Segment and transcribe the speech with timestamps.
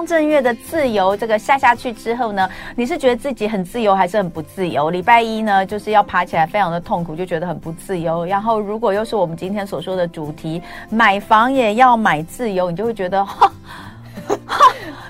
[0.00, 4.88] 张震岳的自由这个下下去之后呢，你是觉得自己很自由还是很不自由？
[4.88, 8.24] 礼拜一呢，就是要爬起来非常的痛苦，就觉得很不自由。
[8.24, 13.52] 然后如果又是我们今天所说的主题，买房也要买自由，你就会觉得哈。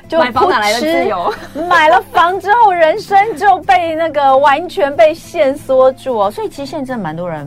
[0.08, 1.32] 就买房哪来的自由？
[1.68, 6.28] 买了房之后，人生就被那个完全被限缩住哦。
[6.28, 7.46] 所以其实现在真的蛮多人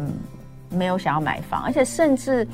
[0.70, 2.48] 没有想要买房，而且甚至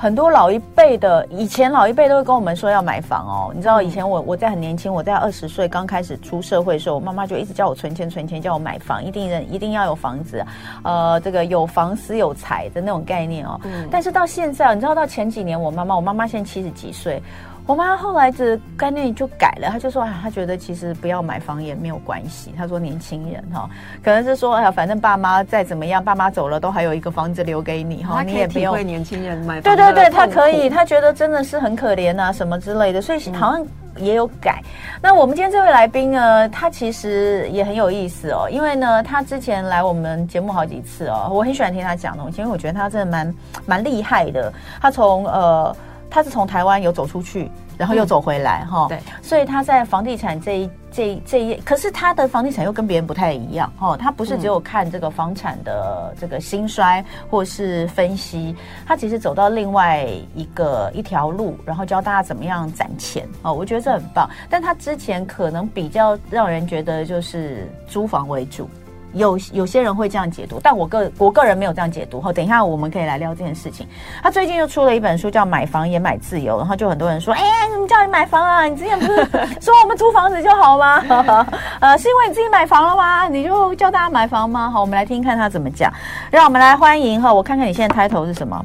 [0.00, 3.52] 很多老一辈的，以前老一辈都会跟我们说要买房哦。
[3.52, 10.46] 你知道以前我我在很年轻，我在二十岁刚开始出社会的时候，我妈妈就一直叫我存钱存钱，叫我买房，一定人一定要有房子，
[10.84, 13.60] 呃，这个有房私有财的那种概念哦。
[13.64, 13.88] 嗯。
[13.90, 17.20] 但是到现在，你知道到前几年，我妈妈，我妈妈现在七十几岁。
[17.68, 22.50] 我妈后来的概念就改了，她就说啊，她觉得其实不要买房也没有关系。
[22.56, 23.68] 她说年轻人哈，
[24.02, 28.74] 可能是说哎呀，反正爸妈再怎么样，爸妈走了都还有一个房子留给你哈，你也不用。
[28.82, 29.62] 年轻人买房。
[29.64, 33.62] 对对对，她可以，她觉得真的是很可怜啊，什么之类的，所以好像
[33.98, 34.62] 也有改。
[34.64, 35.00] 嗯。
[35.02, 43.34] 那我们今天这位来宾呢，他其实也很有意思哦，因为呢，他之前来我们节目好几次哦，我很喜欢听他讲东西，因为我觉得他真的蛮
[43.66, 44.50] 蛮厉害的。
[44.80, 45.76] 他从呃。
[46.10, 58.56] 他是从台湾有走出去，然后又走回来，哈、嗯，对，所以他在房地产这一、这一、这一，可是他的房地产又跟别人不太一样，哈，他不是只有看这个房产的这个兴衰或是分析，
[58.86, 64.28] 他其实走到另外一个一条路，然后教大家怎么样攒钱，哦，我觉得这很棒。
[64.48, 68.68] 但他之前可能比较让人觉得就是租房为主。
[69.14, 72.20] 有有些人会这样解读，但我个我个人没有这样解读。
[72.20, 73.86] 哈，等一下我们可以来聊这件事情。
[74.22, 78.64] 他最近又出了一本书，叫《买房也买自由》，然后就很多人说：“哎、欸，怎么叫你买房啊？
[78.64, 79.24] 你之前不是
[79.60, 81.02] 说我们租房子就好吗？
[81.80, 83.26] 呃，是因为你自己买房了吗？
[83.28, 85.92] 你就叫大家买房吗？”好，我们来听听看他怎么讲。
[86.30, 88.64] 让我们来欢迎哈，我看看你现在 title 是什么？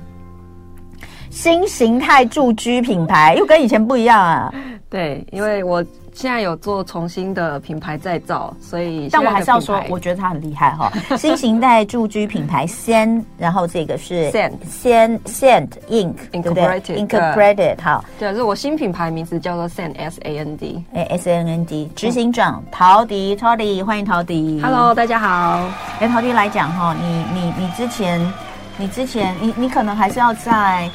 [1.29, 4.53] 新形态住居品牌，又跟以前不一样啊。
[4.89, 5.83] 对，因为我。
[6.13, 10.91] 现在有做重新的品牌再造，所以但我还是要说，我觉得它很厉害哈。
[11.17, 16.13] 新型代住居品牌先，然后这个是 Sand 先 Sand Inc.
[16.31, 24.93] Incorporated Incorporated 好，对，是我新品牌名字叫做 Sand S A N D，哎 S A N N D，执行长陶迪 Toddy 欢迎陶迪，Hello
[24.93, 25.67] 大家好，
[25.99, 28.33] 哎陶迪来讲哈，你你你之前
[28.77, 30.89] 你之前你你可能还是要在。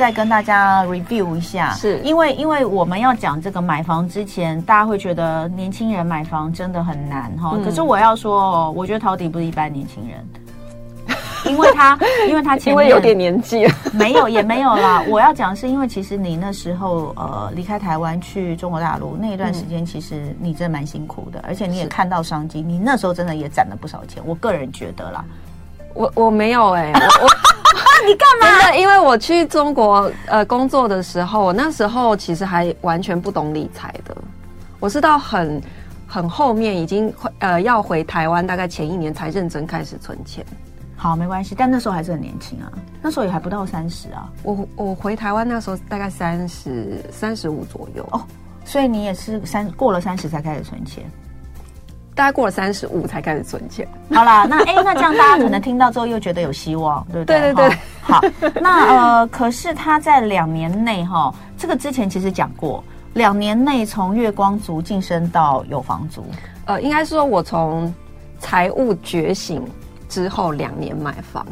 [0.00, 7.50] 再跟大家 review 一下，是因为因为我们要讲这个买房之前，大家会觉得年轻人买房真的很难哈。
[7.52, 10.26] 嗯、可是我要说，我觉得陶迪不是一般年轻人，
[11.44, 15.04] 因为他因为他前面 有点年纪，没有也没有啦。
[15.06, 24.22] 我要讲是因为其实你那时候呃离开台湾去中国大陆那一段时间，其实你真的蛮辛苦的，而且你也看到商机，你那时候真的也攒了不少钱。
[24.24, 25.22] 我个人觉得啦，
[25.92, 27.28] 我我没有哎、欸，我。
[28.10, 28.58] 我你干嘛？
[28.62, 34.16] 真的，因为我去中国呃工作的时候，我那时候其实还完全不懂理财的。
[34.80, 35.62] 我是到很
[36.08, 40.44] 很后面，已经呃要回台湾，大概前一年才认真开始存钱。
[40.96, 44.28] 好，没关系，但那时候还是很年轻啊，那时候也还不到三十啊。
[44.42, 48.20] 我我回台湾那时候大概三十三十五左右哦，
[48.64, 51.04] 所以你也是三过了三十才开始存钱。
[52.14, 53.86] 大概过了三十五才开始存钱。
[54.12, 57.40] 好啦，那哎、 欸，那这样大家可能听到之后又觉得有希望，对不对？
[57.40, 57.78] 对对对。
[58.02, 58.20] 好，
[58.60, 62.82] 那呃，可是他在两年内哈，这个之前其实讲过，
[63.14, 66.24] 两年内从月光族晋升到有房族。
[66.66, 67.92] 呃，应该说我从
[68.38, 69.62] 财务觉醒
[70.08, 71.46] 之后两年买房，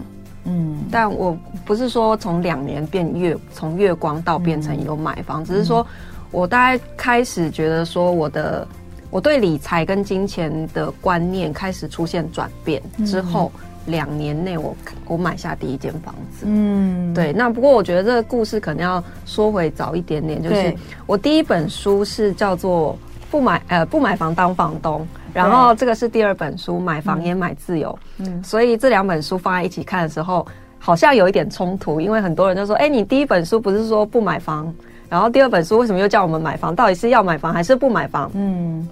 [0.44, 5.86] 嗯，但我不是说从两年变月，从月光到变成有买房，嗯、只是说
[6.30, 8.66] 我大概开始觉得说我的。
[9.10, 13.50] 我对理财跟金钱的观念开始出现转变之后，
[13.86, 14.76] 两年内我
[15.06, 16.44] 我买下第一间房子。
[16.46, 17.32] 嗯，对。
[17.32, 20.74] 那不过我觉得这个故事可能要说回早一点点，就是
[21.06, 22.92] 我第一本书是叫做
[23.30, 25.00] 《不买呃不买房当房东》，
[25.32, 27.98] 然后这个是第二本书《买房也买自由》。
[28.18, 30.46] 嗯，所以这两本书放在一起看的时候，
[30.78, 34.70] 好像有一点冲突，因为很多人就说：“哎，你第一本书不是说不买房，
[35.08, 36.76] 然后第二本书为什么又叫我们买房？
[36.76, 38.86] 到底是要买房还是不买房？”嗯。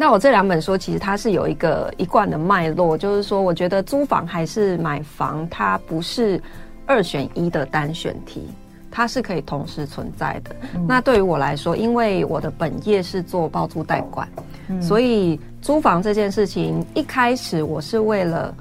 [0.00, 6.40] 那我这两本书其实它是有一个一贯的脉络，就是说，我觉得租房还是买房，它不是
[6.86, 8.46] 二选一的单选题，
[8.92, 10.54] 它是可以同时存在的。
[10.76, 14.28] 嗯、那对于我来说，因为我的本业是做包租代管，
[14.68, 18.54] 嗯、所以租房这件事情一开始我是为了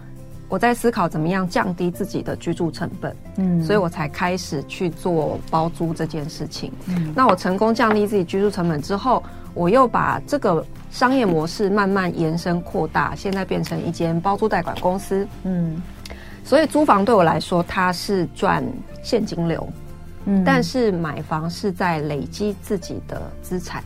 [0.49, 6.71] 我在思考怎么样降低自己的居住成本，嗯，所以我才开始去做包租这件事情。
[6.87, 9.23] 嗯，那我成功降低自己居住成本之后，
[9.53, 10.65] 我又把这个。
[10.89, 15.27] 商业模式慢慢延伸扩大，现在变成一间包租代管公司。
[15.43, 15.79] 嗯，
[16.45, 18.63] 所以租房对我来说，它是赚
[19.03, 19.67] 现金流。
[20.23, 23.83] 嗯，但是买房是在累积自己的资产。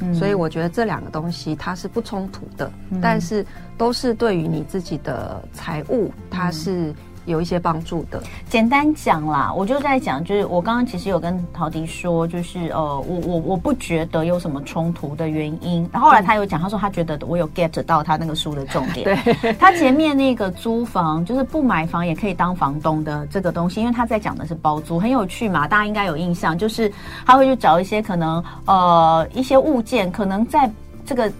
[0.00, 3.44] 嗯，所以我觉得这两个东西它是不冲突的，嗯，但是
[3.78, 6.94] 都是对于你自己的财务，它是。
[7.30, 8.22] 有一些帮助的。
[8.48, 15.88] 简单讲啦，我就在讲，就是我刚刚其实有跟陶迪说，就是呃，我我我不觉得有什么冲突的原因。
[15.92, 19.04] 然后后来他有讲，他说他觉得我有 get 到他那个书的重点。
[19.04, 26.92] 对，他前面那个租房，就是不买房也可以当房东的这个东西，因为他在讲的是包租，很有趣嘛，大家应该有印象，就是
[27.24, 30.70] 他会去找一些可能呃一些物件，可能在
[31.06, 31.32] 这个。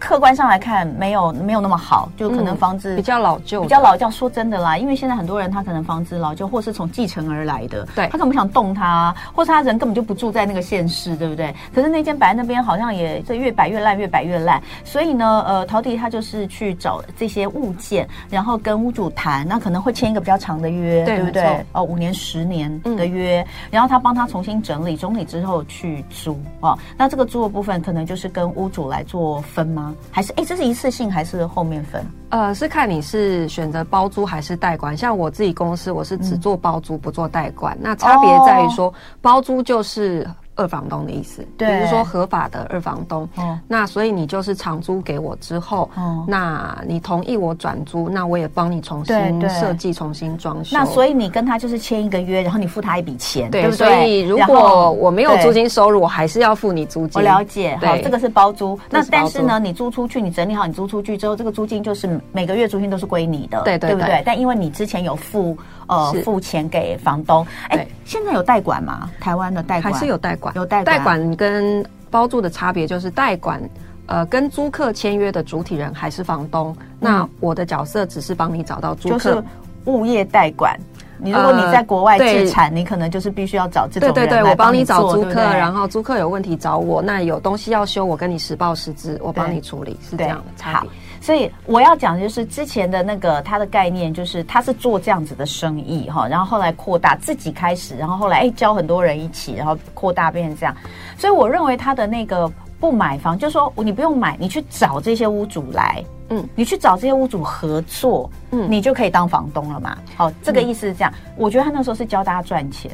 [0.00, 4.10] 客观上来看，没有没有那么好，就可能房子、嗯、比较老旧，比较老旧。
[4.10, 11.54] 说真的啦，因为现在很多人他可能房子老旧，或是从继承而来的，对，他可能不想动它，或是他人根本就不住在那个县市，对不对？
[11.74, 14.60] 可是那间摆在那边好像也这越摆越烂，越摆越烂。
[14.84, 21.64] 所以呢，呃，陶迪他就是去找这些物件，然后跟屋主谈，那可能会签一个比较长的约，对，对不对？
[21.72, 26.76] 哦，五年、十年的约，嗯、然后他帮他重新整理，整理之后去租哦。
[26.96, 29.89] 那这个租的部分可能就是跟屋主来做分吗？
[30.10, 32.04] 还是哎，这是一次性还是后面分？
[32.30, 34.96] 呃，是看你是选择包租还是代管。
[34.96, 37.74] 像我自己公司，我是只做包租，不做代管。
[37.76, 40.28] 嗯、那差别在于说，哦、包租就是。
[40.56, 50.76] 二房东的意思，比如说合法的二房东，哦，那所以你就是长租给我之后，哦，那你同意我转租，那我也帮你重新设计、重新装修。
[50.76, 53.86] 那所以你跟他就是签一个约，然后你付他一笔钱，对，对不对？
[53.86, 57.12] 所以如果我没有租金收入，我还是要付你租金。
[57.14, 58.78] 我了解，好，这个是包租。
[58.90, 64.22] 那但是呢，你租出去，你整理好，你租出去之后，这个租金就是每个月租金都是归你的，对对对，对不对？
[64.26, 65.56] 但因为你之前有付。
[65.90, 67.44] 呃，付钱给房东。
[67.68, 69.10] 哎，现在有代管吗？
[69.20, 70.54] 台湾的代管还是有代管？
[70.54, 70.96] 有代管。
[70.96, 73.60] 代管跟包住的差别就是，代管
[74.06, 76.74] 呃跟租客签约的主体人还是房东。
[76.78, 79.44] 嗯、那我的角色只是帮你找到租客，就是
[79.86, 80.78] 物业代管。
[81.22, 84.14] 你如果你在国外置产，呃、你可能就是必须要找这种人。
[84.14, 90.90] 对对对，我帮你找租客，对对，然后租客有问题找我，那有东西要修，我跟你实报实支，我帮你处理，是这样的差别。
[91.20, 100.74] 所以我要讲的就是之前的那个他的概念，就是他是做这样子的生意哈，然后后来扩大自己开始，然后后来哎教很多人一起，然后扩大变成这样。
[101.18, 102.50] 所以我认为他的那个
[102.80, 109.98] 不买房，就是说你不用买，你去找这些屋主来，嗯，你去找这些屋主合作，嗯，你就可以当房东了嘛。
[110.16, 111.12] 好，这个意思是这样。
[111.36, 112.90] 我觉得他那时候是教大家赚钱，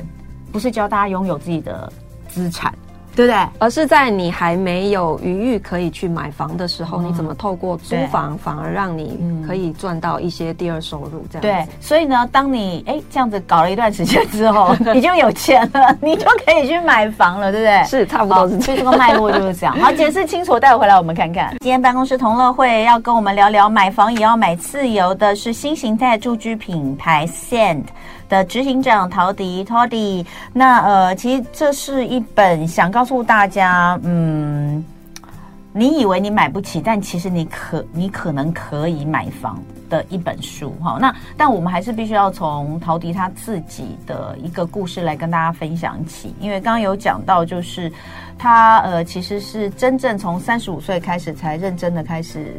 [0.50, 1.92] 不是教大家拥有自己的
[2.28, 2.74] 资产。
[3.16, 3.48] 对不对？
[3.58, 11.26] 而是在你还没有余裕可以去买房的时候，嗯、你怎么透过租房反而让你可以赚到一些第二收入？
[11.30, 11.40] 这样子。
[11.40, 17.84] 对，所以呢，当你哎这样子搞了一段时间之后， 你就有钱了，你就可以去买房了，对不对？
[17.84, 18.62] 是，差不多是这样。
[18.62, 19.74] 所以这个脉络就是这样。
[19.80, 21.56] 好，解释清楚，待会回来我们看看。
[21.60, 27.84] 今天办公室同乐会要跟我们聊聊买房也要买自由的是新形态住居品牌 Send。
[28.28, 34.84] 的执行长陶迪，Toddy，那呃，其实这是一本想告诉大家，嗯，
[35.72, 40.98] 你以为你买不起，但其实你可，你可能可以买房的一本书哈。
[41.00, 47.92] 那但我们还是必须要从陶迪他自己的一个故事来跟大家分享起，因为刚刚有讲到，就是
[48.38, 52.54] 他呃，其实是真正从三十五岁开始才认真的开始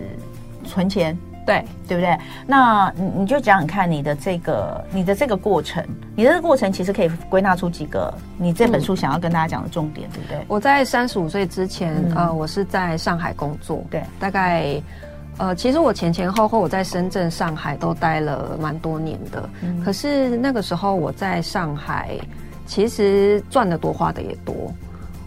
[0.63, 1.17] 存钱。
[1.47, 2.15] 对，对不对？
[2.45, 5.81] 那你你就讲讲看你的这个你的这个过程，
[6.13, 10.45] 你的这个过程其实可以归纳出几个你这本书想要跟大家讲的重点，嗯、对不对？
[10.49, 14.79] 我在三十五岁之前，嗯、呃，我是在上海工作，对，大概
[15.37, 19.49] 呃，其实我前前后后我在深圳、上海都待了蛮多年的。
[19.61, 22.19] 嗯、可是那个时候我在上海，
[22.65, 24.53] 其实赚的多，花的也多。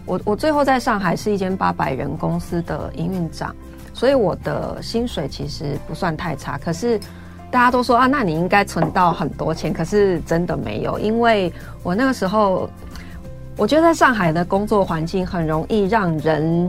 [0.05, 3.55] 我我最后在上海是一间八百人公司的营运长。
[4.01, 6.99] 所以我的薪水其实不算太差，可是
[7.51, 11.53] 大家都说啊，那你应该存到很多钱，可是真的没有，因为
[11.83, 12.67] 我那个时候，
[13.57, 16.67] 我觉得在上海的工作环境很容易让人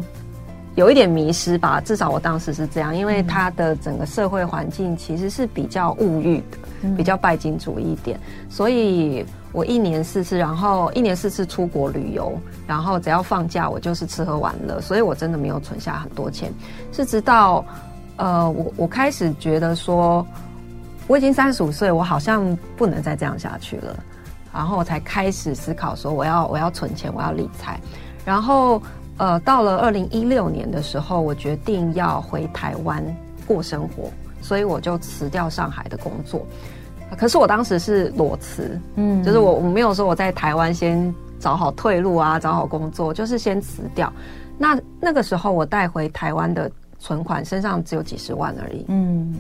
[0.75, 8.21] 有一点迷失吧，至少我当时是这样，因为它的整个社会环境其实是比较物欲的，比较拜金主义一点，
[8.51, 9.25] 所以。
[9.53, 12.33] 我一年四次，然后一年四次出国旅游，
[12.67, 16.51] 然后只要放假，我就是吃喝玩乐，所以我真的没有存下很多钱。
[16.91, 17.65] 是直到，
[18.17, 20.27] 呃，我我开始觉得说，
[21.07, 23.95] 我已经三十五岁，我好像不能再这样下去了，
[24.55, 27.79] 然后我才开始思考说，我要我要存钱，我要理财。
[28.25, 28.81] 然后，
[29.19, 33.05] 呃，到了二零一六年的时候，我决定要回台湾
[33.47, 36.47] 过生活，所以我就辞掉上海的工作。
[37.17, 44.13] 可是我当时是裸辞，嗯，就是我我没有说我在台湾先找好退路啊，找好工作，就是先辞掉。
[44.59, 49.35] 那那个时候我带回台湾的存款身上只有几十万而已，嗯。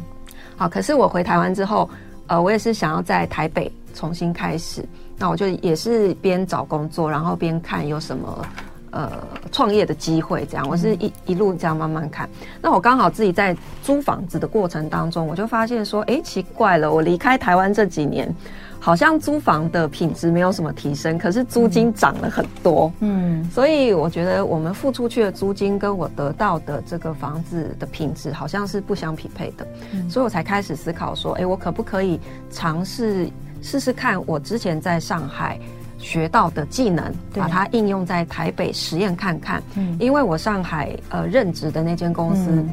[0.56, 1.88] 好，可是我回台湾之后，
[2.26, 4.84] 呃，我也是想要在台北重新开始，
[5.16, 8.46] 那我就也是边找工作，然后边看有什么
[8.92, 9.12] 呃
[9.50, 10.46] 创业的机会。
[10.46, 12.30] 这样，我是一一路这样慢慢看。
[12.62, 18.32] 那我刚好自己在租房子的过程当中，我就发现说，哎，奇怪了，我离开台湾这几年。
[18.84, 22.92] 好像租房的品质没有什么提升，可是租金涨了很多。
[22.98, 29.64] 嗯，所以我觉得我们付出去的租金跟我得到的这个房子的品质好像是不相匹配的。
[29.92, 32.18] 嗯，所以我才开始思考说，哎，我可不可以
[32.50, 33.30] 尝试
[33.62, 35.60] 试试看我之前在上海
[36.02, 39.62] 学到的技能，把它应用在台北实验看看。
[39.76, 42.68] 嗯，因为我上海呃任职的那间公司，嗯，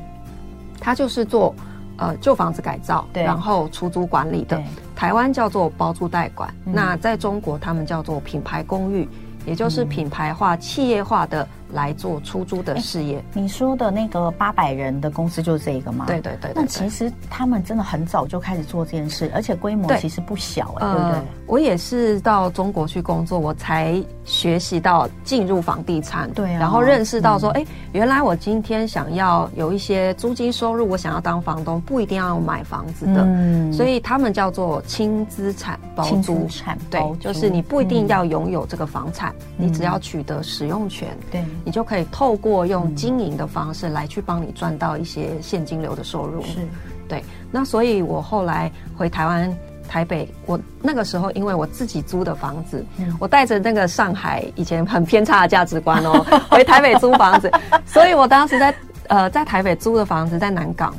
[0.82, 1.56] 它就是做
[1.98, 4.62] 呃旧房子改造，对，然后出租管理的。
[4.96, 9.08] 台湾叫做包租代管，嗯，那在中国他们叫做品牌公寓，
[9.46, 11.48] 也就是品牌化、企业化的。
[11.72, 13.24] 来做出租的事业。
[13.34, 16.06] 你说的那个八百人的公司就是这个吗？
[16.08, 16.62] 对对对，对。
[16.62, 21.22] 那其实他们真的很早就开始做这件事，而且规模其实不小哎，对，对不对？
[21.48, 33.24] 我也是到中国去工作，我才学习到进入房地产，对、啊，然后认识到说，哎、嗯，原来我今天想要有一些租金收入，我想要当房东，不一定要买房子的。
[33.26, 33.74] 嗯。
[33.74, 41.44] 所以他们叫做轻资产包租，产对，就是你不一定要拥有这个房产，嗯、你只要取得使用权，对。
[41.66, 46.68] 你就可以透过用经营的方式来去帮你赚到一些现金流的收入，是，
[47.08, 47.24] 对。
[47.52, 57.52] 那所以我后来回台湾台北，我那个时候因为我自己租的房子，嗯、我带着那个上海以前很偏差的价值观哦， 回台北租房子，
[57.86, 58.74] 所以我当时在
[59.08, 60.94] 呃在台北租的房子在南港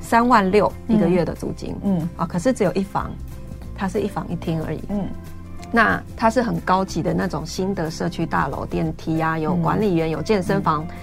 [0.00, 2.08] 三万六一个月的租金，嗯。
[2.16, 3.10] 啊，可是只有一房，
[3.74, 5.06] 它是一房一厅而已，嗯。
[5.72, 10.94] 那它是很高级的那种新的社区大楼，电梯啊，有管理员，有健身房，嗯、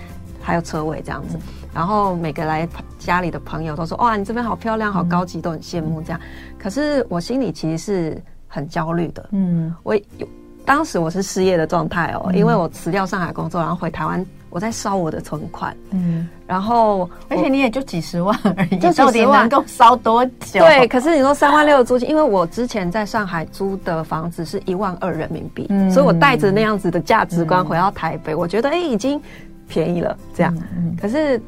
[0.42, 1.38] 还有车位这样子。
[1.74, 2.68] 然后每个来
[3.00, 6.20] 家里的朋友都说：“哇，你这边好漂亮，好高级，都很羡慕这样。”
[6.58, 9.30] 可是我心里其实是很焦虑的。
[9.32, 10.28] 嗯，我有
[10.66, 14.26] 当时我是失业的状态哦，因为我辞掉上海工作，然后回台湾。
[14.54, 19.42] 我在烧我的存款，嗯，然后而且你也就几十万而已，就几十万。
[19.42, 20.60] 能够烧多久？
[20.60, 29.20] 对，可是你说三万六的租金，因为我之前在上海租的房子是一万二人民币，嗯，所以我带着那样子的价值观回到台北，嗯，我觉得哎，已经
[29.68, 31.42] 便宜了，这样，嗯，嗯，可是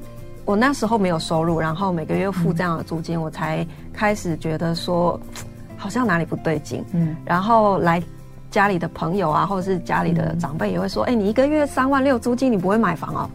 [0.44, 5.20] 我那时候没有收入，然后每个月付这样的租金，嗯，我才开始觉得说
[5.78, 8.02] 好像哪里不对劲，嗯，然后来。
[8.56, 13.30] 家里的朋友啊，或者是家里的长辈也会说：“哎、你一个月三万六租金，你不会买房哦。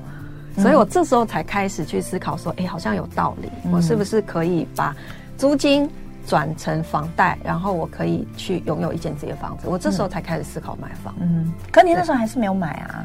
[0.57, 4.97] 嗯”所以我这时候才开始去思考说：“哎、欸，好像有道理，嗯、我是不是可以把
[5.37, 5.87] 租金
[6.27, 11.15] 转成房贷，然后我可以去拥有一间自己的房子？”我这时候才开始思考买房。
[11.21, 13.05] 嗯，可你那时候还是没有买啊？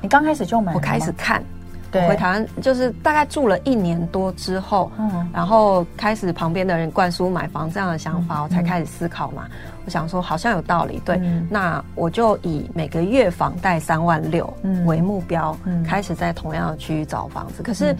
[0.00, 0.72] 你刚开始就买？
[0.72, 1.44] 我开始看。
[1.92, 9.44] 对，回台湾就是大概住了一年多之后，嗯，然后开始旁边的人灌输买房这样的想法，嗯、我才开始思考嘛。
[9.46, 14.52] 嗯、我想说好像有道理，对，嗯、那我就以每个月房贷三万六
[14.86, 17.62] 为目标，嗯、开始在同样的区域找房子。
[17.62, 17.94] 可是。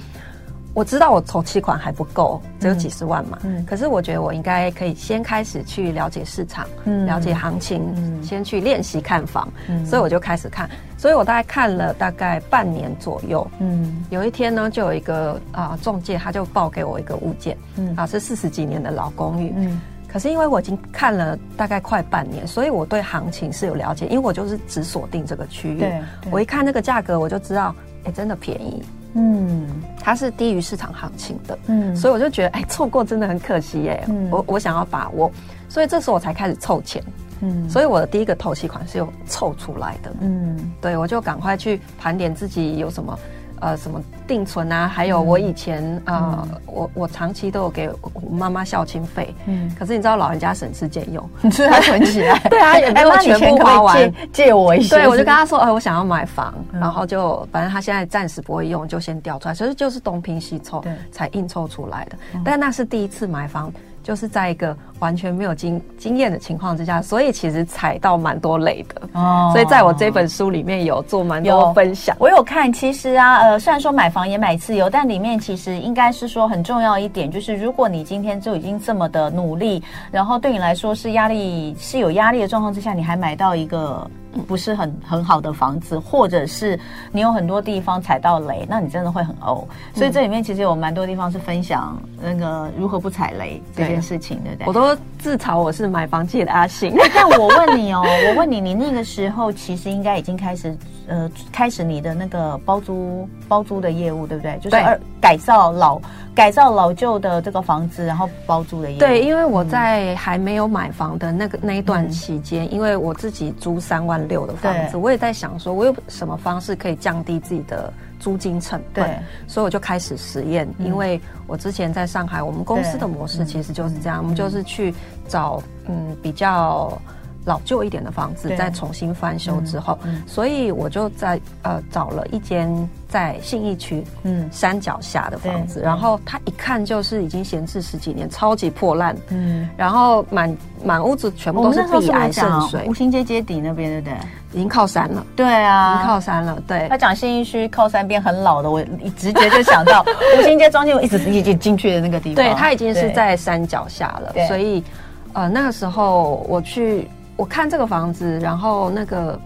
[0.73, 3.39] 嗯我知道我头期款还不够，只有几十万嘛。
[3.43, 9.47] 嗯，可是我觉得我应该可以先开始去了解市场，嗯，了解行情，嗯，先去练习看房。
[9.69, 13.47] 嗯，所以我就开始看，所以我大概看了大概半年左右。
[13.59, 25.81] 嗯，有一天呢，就有一个啊中介，他就报给我一个物件，嗯，啊是四十几年的老公寓，嗯，可是因为我已经看了大概快半年，所以我对行情是有了解，因为我就是只锁定这个区域。
[25.81, 26.01] 对，
[26.31, 27.75] 我一看那个价格，我就知道，
[28.05, 28.83] 哎，真的便宜。
[29.15, 29.67] 嗯，
[30.01, 34.05] 它是低于市场行情的，嗯，所以我就觉得，哎，错过真的很可惜耶。
[34.09, 35.31] 嗯，我我想要把握，
[35.69, 37.03] 所以这时候我才开始凑钱，
[37.41, 43.19] 嗯，所以我的第一个头期款是有凑出来的，嗯，对，我就赶快去盘点自己有什么。
[43.63, 44.89] 呃，什么定存啊？
[44.89, 49.33] 还有我以前呃，我我长期都有给我妈妈孝亲费。
[49.47, 52.39] 嗯，可是你知道老人家省吃俭用， 所以他存起来。
[52.51, 54.97] 对啊，也没有全部花完，借，借我一些。
[54.97, 59.55] 对，我就跟他说，哎，我想要买房，嗯、然后就反正他现在暂时不会用，就先调出来。
[59.55, 62.17] 其实就是东拼西凑，对，才硬凑出来的。
[62.35, 63.73] 嗯、但那是第一次买房。
[64.03, 69.51] 就是在一个完全没有经经验的情况之下，所以其实踩到蛮多雷的哦。
[69.53, 72.17] 所以在我这本书里面有做蛮多分享。
[72.19, 84.11] 我有看，其实啊，呃，虽然说买房也买自由，但里面其实应该是说很重要一点，就是如果你今天就已经这么的努力，然后对你来说是压力是有压力的状况之下，你还买到一个。
[84.47, 86.79] 不是很很好的房子，或者是
[87.11, 89.65] 你有很多地方踩到雷，那你真的会很呕。
[89.95, 94.67] 所以这里面其实有蛮多地方是分享那个如何不踩雷这件事情，对不对？
[94.67, 96.95] 我都自嘲我是买房界的阿信。
[97.15, 104.59] 但我问你哦，我问你，你那个时候其实应该已经开始呃开始你的那个包租包租的业务，对不对？
[104.61, 106.01] 就是二改造老
[106.35, 108.99] 改造老旧的这个房子，然后包租的业务。
[108.99, 119.05] 对，因为我在还没有买房的那个那一段期间，嗯、因为我自己租三万六的房子，我也在想说，我有什么方式可以降低自己的租金成本？
[119.07, 120.69] 对，所以我就开始实验。
[120.79, 124.95] 嗯、因为我之前在上海，我们公司的模式其实就是这样，我们就是去
[125.29, 126.97] 找嗯比较。
[127.45, 134.49] 老旧一点的房子，再重新翻修之后，所以我就在呃找了一间在信义区嗯。
[134.53, 144.29] 山脚下的房子，然后它一看就是已经闲置十几年，超级破烂，嗯，然后满满屋子全部都是壁癌渗水，五星街街底那边对不对？
[144.53, 146.63] 已经靠山了，对啊，已经靠山了。
[146.67, 150.05] 对，他讲信义区靠山边很老的，我一直接就想到
[150.39, 154.85] 五星街中间我一直一直进去的那个地方，对，它已经是在山脚下了，所以
[155.33, 157.09] 呃那个时候我去。
[157.43, 159.37] 我看这个房子，然后那个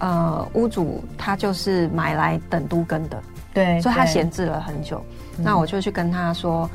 [0.00, 3.22] 呃屋主他就是买来等都更的，
[3.54, 5.00] 对，所以他闲置了很久。
[5.36, 6.68] 嗯、那我就去跟他说，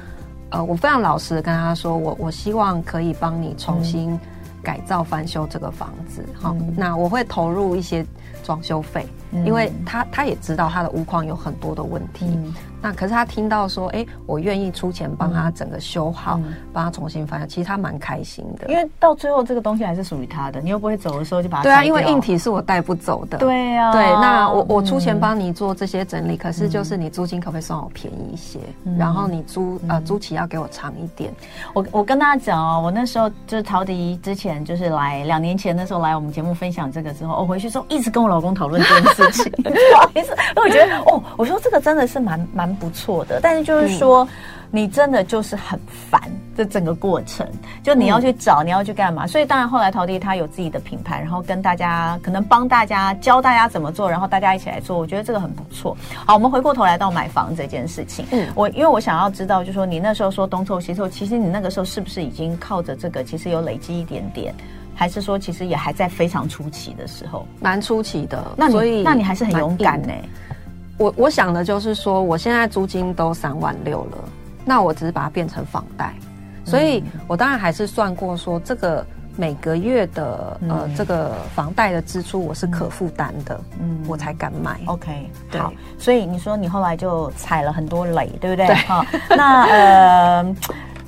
[0.51, 4.17] 呃，我非常老实的跟他说，我我希望可以帮你重新
[4.63, 8.05] 改造翻修这个房子，好、嗯，那我会投入一些
[8.41, 9.05] 装修费。
[9.45, 12.53] 因为他他也知道他的屋况有很多的问题，嗯、
[12.83, 18.67] 那可是他听到说，哎，我愿意出钱帮他整个修好，嗯、帮他重新翻，其实他蛮开心的。
[18.67, 23.37] 因为到最后这个东西还是属于他的，你又不会走的时候就把它对啊，因为硬体是我带不走的。
[23.37, 28.59] 对啊，对，那我我出钱帮你做这些整理，嗯、可是就是你租金可不可以算我便宜一些？
[28.83, 31.33] 嗯、然后你租呃租期要给我长一点。
[31.73, 39.51] 我我跟大家讲哦，我那时候就是陶迪之前就是来两年前的时候来我们节目分享这个之后，我回去之后一直跟我老公讨论这件事情。
[39.63, 44.29] 不好意思，因为我觉得哦，我说这个真的是蛮蛮不错的，但是就是说，嗯、
[44.71, 46.21] 你真的就是很烦
[46.55, 47.47] 这整个过程，
[47.83, 49.25] 就你要去找，嗯、你要去干嘛？
[49.27, 55.95] 所以当然后来陶弟他有自己的品牌，然后跟大家可能帮大家教大家怎么做，然后大家一起来做，我觉得这个很不错。
[56.25, 64.53] 好，我们回过头来到买房这件事情，嗯，我因为我想要知道，就是说你那时候说东凑西凑，其实你那个时候是不是已经靠着这个，其实有累积一点点？
[64.95, 68.45] 还是说，其实也还在非常初期的时候，蛮初期的。
[68.55, 70.13] 那你所以那你还是很勇敢呢？
[70.97, 74.17] 我我想的就是说，我现在租金都三万六了，
[74.63, 76.13] 那我只是把它变成房贷，
[76.65, 84.79] 所以我当然还是算过说，这个每个月的呃这个房贷的支出我是可负担的，嗯，我才敢买。
[84.85, 88.67] OK，好，所以你说你后来就踩了很多雷，对不对？
[88.67, 88.75] 对。
[88.75, 90.55] 好，那呃。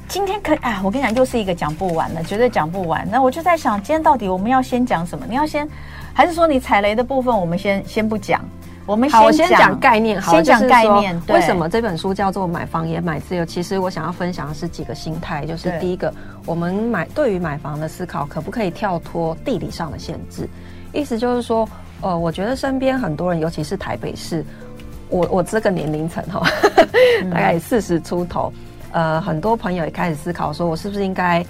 [0.08, 3.06] 今天可以啊，我跟你讲，又是一个讲不完的，绝对讲不完。
[3.10, 5.26] 那我就在想，今天到底我们要先讲什么？
[5.28, 5.67] 你要先，
[6.13, 8.39] 还是说你踩雷的部分，我们先先不讲？
[8.86, 11.19] 我们先讲，先讲概念，好，先讲概念。
[11.30, 13.43] 为什么这本书叫做《买房也买自由》？
[13.45, 16.13] 其实我想要分享的是几个心态，就是第一个，
[16.45, 20.48] 我们买对于买房的思考，可不可以跳脱地理上的限制？
[20.93, 21.67] 意思就是说，
[22.02, 24.45] 呃，我觉得身边很多人，尤其是台北市，
[25.10, 26.48] 我我这个年龄层哈，
[27.32, 28.54] 大概四十出头。
[28.91, 31.45] 呃，很多朋友也开始思考，说我是不是应该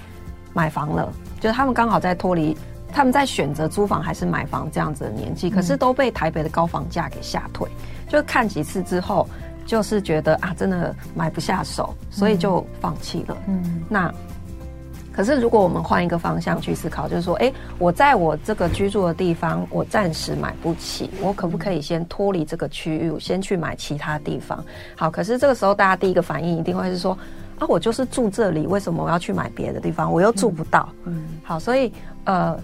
[0.52, 1.12] 买房了？
[1.38, 2.56] 就是他们刚好在脱离，
[2.96, 7.68] 他们在选择租房还是买房这样子的年纪，可是都被台北的高房价给吓退。
[8.08, 9.28] 就看几次之后，
[9.66, 13.36] 就是觉得啊，真的买不下手，所以就放弃了。
[13.48, 14.10] 嗯，那
[15.12, 24.64] 可是如果我们换一个方向去思考，就是说，哎，我在我这个居住的地方，我暂时买不起，我可不可以先脱离这个区域，我先去买其他地方？
[24.96, 27.14] 好，可是这个时候大家第一个反应一定会是说。
[27.58, 30.12] 啊，我就是住这里，为什么我要去买别的地方？
[30.12, 30.86] 我又住不到。
[31.04, 31.90] 嗯，嗯好，所以
[32.24, 32.54] 呃，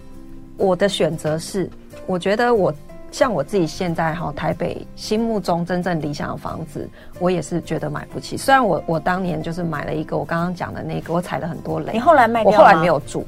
[0.63, 1.69] 我的选择是，
[2.07, 2.73] 我觉得我
[3.11, 8.37] 像我自己现在哈，台北心目中真正理想的房子，我也是觉得买不起。
[8.37, 11.93] 虽然我我当年就是买了一个我刚刚讲的那个，我踩了很多雷。
[11.93, 12.53] 你后来卖掉？
[12.53, 13.27] 我后来没有住，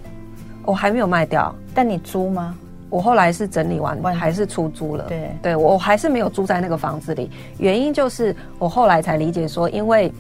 [0.64, 1.52] 我还没有卖掉。
[1.74, 2.56] 但你租吗？
[2.88, 5.06] 我后来是整理完，还是出租了。
[5.08, 7.28] 对，对我还是没有住在那个房子里。
[7.58, 10.12] 原因就是我后来才理解说，因为。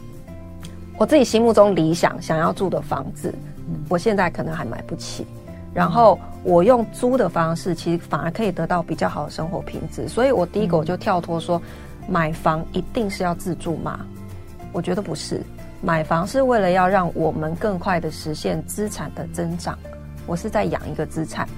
[0.96, 3.34] 我自己心目中理想想要住的房子，
[3.88, 5.26] 我现在可能还买不起。
[5.74, 10.08] 然后我用租的方式，其实反而可以得到比较好的生活品质。
[10.08, 11.60] 所以我第一个我就跳脱说，
[12.08, 13.98] 买房一定是要自住吗？
[14.72, 15.42] 我觉得不是，
[15.82, 19.76] 买房是为了要让我们更快的实现资产的增长。
[20.26, 21.48] 我是在养一个资产。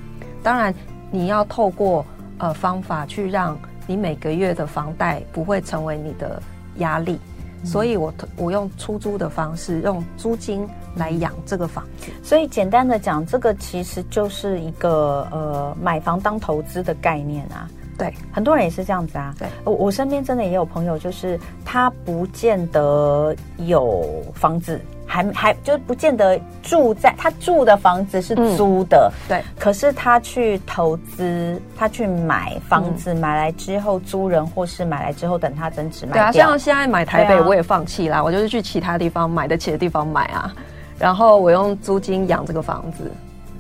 [0.43, 0.75] 当然，
[1.11, 2.05] 你要透过
[2.39, 6.43] 呃方法去让你每个月的房贷不会成为你的
[6.79, 7.21] 压力。
[7.67, 12.11] 所以我我用出租的方式，用租金来养这个房子。
[12.23, 17.69] 所以简单的讲，这个其实就是一个呃买房当投资的概念啊。
[17.99, 19.35] 对，很多人也是这样子啊。
[19.39, 24.81] 对，我我身边真的也有朋友，就是他不见得有房子。
[25.07, 29.45] 还还就不见得住在他住的房子是租的，嗯、对。
[29.59, 36.33] 可是他去投资，他去买房子，嗯、买来之后租人，或是买来之后等他增值卖掉。
[36.33, 40.53] 对啊，像现在买台北我也放弃啦，啊、我就是去其他地方买得起的地方买啊，
[40.99, 43.11] 然后我用租金养这个房子。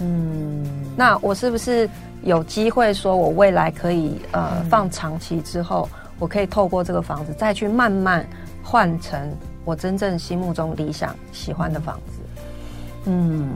[0.01, 1.89] 嗯，那我是不是
[2.23, 8.27] 有机会说，我未来可以呃、嗯、放长期之后，我可以透过这个房子再去慢慢
[8.63, 9.19] 换成
[9.67, 12.23] 我真正心目中理想喜欢的房子？
[13.05, 13.51] 嗯，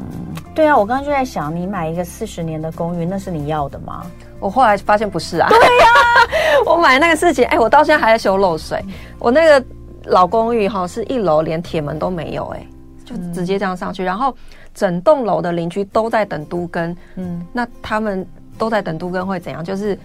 [0.55, 4.05] 对啊，我刚刚就在想，你买一个四十年的公寓，那是你要的吗？
[4.39, 5.49] 我后来发现不是啊。
[5.49, 6.07] 对呀、啊，
[6.71, 8.85] 我买那个事情，哎，我到现在还在修漏水。
[9.19, 9.65] 我那个
[10.05, 12.67] 老公寓哈，是一楼连铁门都没有，哎，
[13.05, 14.37] 就直接这样上去，然后。
[14.73, 18.25] 整栋楼的邻居都在等都更，嗯，那他们
[18.57, 19.65] 都在等都更会怎样？
[19.65, 19.99] 就是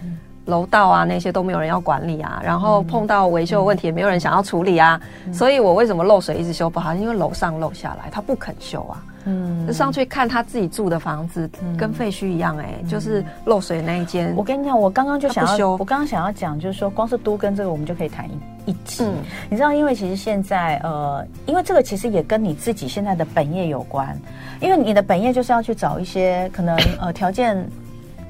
[0.46, 6.94] 楼道啊那些都没有人要管理啊，然后碰到维修问题也没有人想要处理啊，嗯、所以我为什么漏水一直修不好？
[6.94, 14.34] 因为楼上漏下来，他不肯修啊，嗯，就上去看他自己住的房子跟废墟一样、欸，哎、嗯，就是漏水那一间。
[14.36, 18.38] 我跟你讲，我刚刚就想要修，我刚刚想要讲就是说，光是都跟这个我们就可以谈一。
[18.66, 19.14] 一起，嗯、
[19.48, 24.18] 你知道，因为其实现在，呃，因为这个其实也跟你自己现在的本业有关，
[24.60, 27.56] 因为你的本业就是要去找一些可能呃条件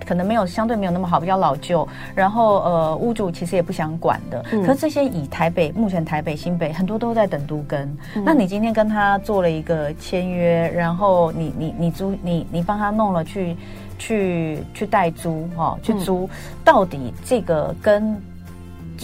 [0.04, 4.44] 可能没有相对没有那么好，比较老旧，然后呃屋主其实也不想管的。
[4.52, 13.56] 嗯、可是这些以台北目前台北新北很多都在等都跟，嗯、那你今天跟他做了一个签约，然后你你你租你你帮他弄了去
[13.98, 16.30] 去去代租哦，去租，嗯、
[16.64, 18.20] 到底这个跟。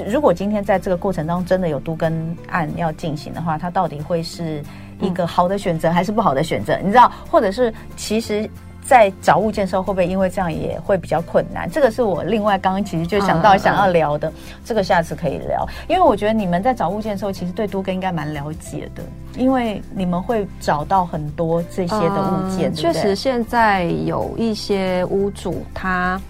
[0.07, 4.63] 如果今天在这个过程当中真的有都跟案要进行的话，它到底会是
[5.03, 6.79] 一个好的选择还是不好的选择？
[6.83, 8.49] 你知道，或者是其实，
[8.85, 11.71] 在找物件的时候会不会因为这样也会比较困难？
[11.71, 14.33] 这个是我另外刚刚其实就想到想要聊的，
[14.65, 15.67] 这个下次可以聊。
[15.89, 19.03] 因为我觉得你们在找物件的时候，其实对都更应该蛮了解的，
[19.37, 22.75] 因为你们会找到很多这些的物件。
[22.75, 26.21] 确实，现在有一些屋主他。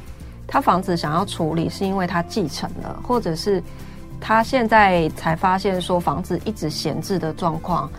[0.45, 3.63] 他房子想要处理，是因为他继承了，或者是
[4.21, 7.91] 他现在才发现说房子一直闲置的状况，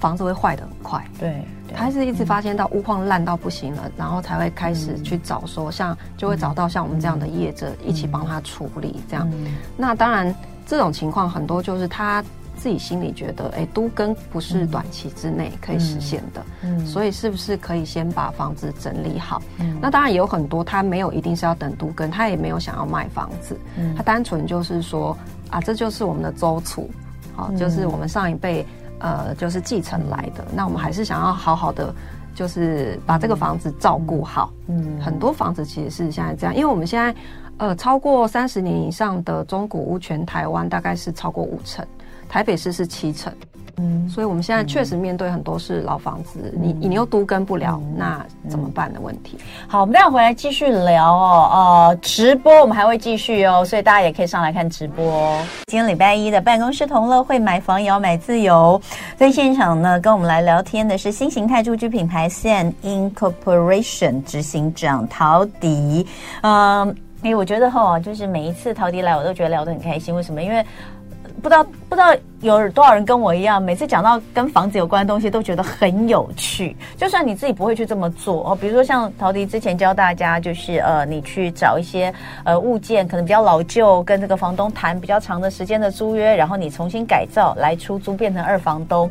[0.00, 1.04] 房子会坏的很快。
[1.20, 1.44] 对，
[1.76, 9.28] 他是一直发现到屋况烂到不行了，嗯、然后才会开始去找说像就会找到像我们这样的业者一起帮他处理这样。
[9.32, 10.34] 嗯、那当然
[10.66, 12.24] 这种情况很多就是他。
[12.54, 19.42] 自己心里觉得，哎，都更不是短期之内可以实现的，嗯，嗯，所以是不是可以先把房子整理好？
[19.58, 25.16] 嗯，那当然也有很多他没有一定是要等都更，他也没有想要卖房子，嗯，他单纯就是说
[25.50, 26.88] 啊，这就是我们的周处，
[27.34, 28.64] 好，嗯，就是我们上一辈
[29.02, 31.92] 呃就是继承来的，那我们还是想要好好的
[32.34, 37.14] 就是把这个房子照顾好，嗯，很多房子其实是现在这样，因为我们现在
[37.58, 41.84] 呃超过三十年以上的中古屋，全台湾大概是超过五成。
[42.28, 43.30] 台北市是七成，
[43.78, 49.38] 嗯，所以我们现在确实面对很多是老房子，嗯、你你又都跟不了，嗯、那怎么办的问题？
[49.66, 51.50] 好，我们待会回来继续聊哦，
[51.90, 55.42] 呃，直播我们还会继续哦，所以大家也可以上来看直播哦。
[55.68, 58.80] 今天礼拜一的办公室同乐会，买房也要买自由，
[59.16, 66.06] 在现场呢，跟我们来聊天的是新形态住居品牌 San Incorporation 执行长陶迪。
[66.42, 66.88] 嗯，
[67.22, 70.14] 哎、欸，我觉得哈，就是每一次陶迪来，我都觉得聊得很开心。
[70.14, 70.42] 为什么？
[70.42, 70.64] 因为
[71.42, 76.76] 不知道不知道有多少人跟我一样，每次讲到跟房子有关的东西都觉得很有趣。
[76.96, 89.10] 就算你自己不会去这么做哦，比如说像陶迪之前教大家，就是呃，你去找一些呃物件，可能比较老旧，跟这个房东谈比较长的时间的租约，然后你重新改造来出租，变成二房东。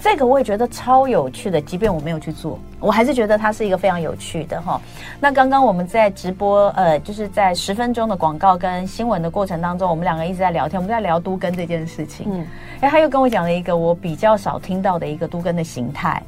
[0.00, 4.80] 这个我也觉得超有趣的，即便我没有去做，我还是觉得它是一个非常有趣的哈。
[5.20, 12.26] 那刚刚我们在直播，呃，就是在十分钟的广告跟新闻的过程当中，我们两个一直在聊天，我们在聊都根这件事情。
[12.30, 12.46] 嗯，
[12.80, 16.22] 哎，他又跟我讲了一个我比较少听到的一个都根的形态。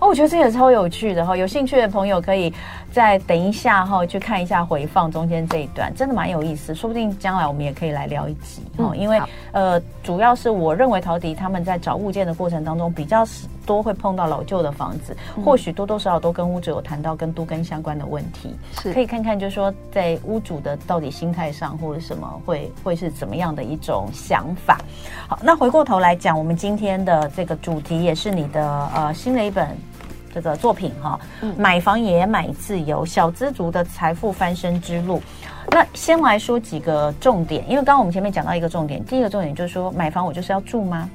[0.00, 2.52] 哦，我觉得这也超有趣的哈，有兴趣的朋友可以
[2.94, 13.26] 再等一下哈，去看一下回放中间这一段，真的蛮有意思，说不定将来我们也可以来聊一集哈，因为呃，主要是我认为陶迪他们在找物件的过程当中比较
[13.66, 24.78] 多会碰到老旧的房子，或许多多少少都跟屋主有谈到跟都更相关的问题，是可以看看就是说在屋主的到底心态上或者什么会会是怎么样的一种想法。
[25.26, 29.76] 好，那回过头来讲，我们今天的这个主题也是你的呃新的一本。
[30.34, 31.18] 这个作品哈，
[31.56, 35.22] 买房也买自由，小资族的财富翻身之路。
[35.70, 41.08] 那先来说几个重点，因为刚刚我们前面讲到一个重点，第一个重点就是说，买房我就是要住吗？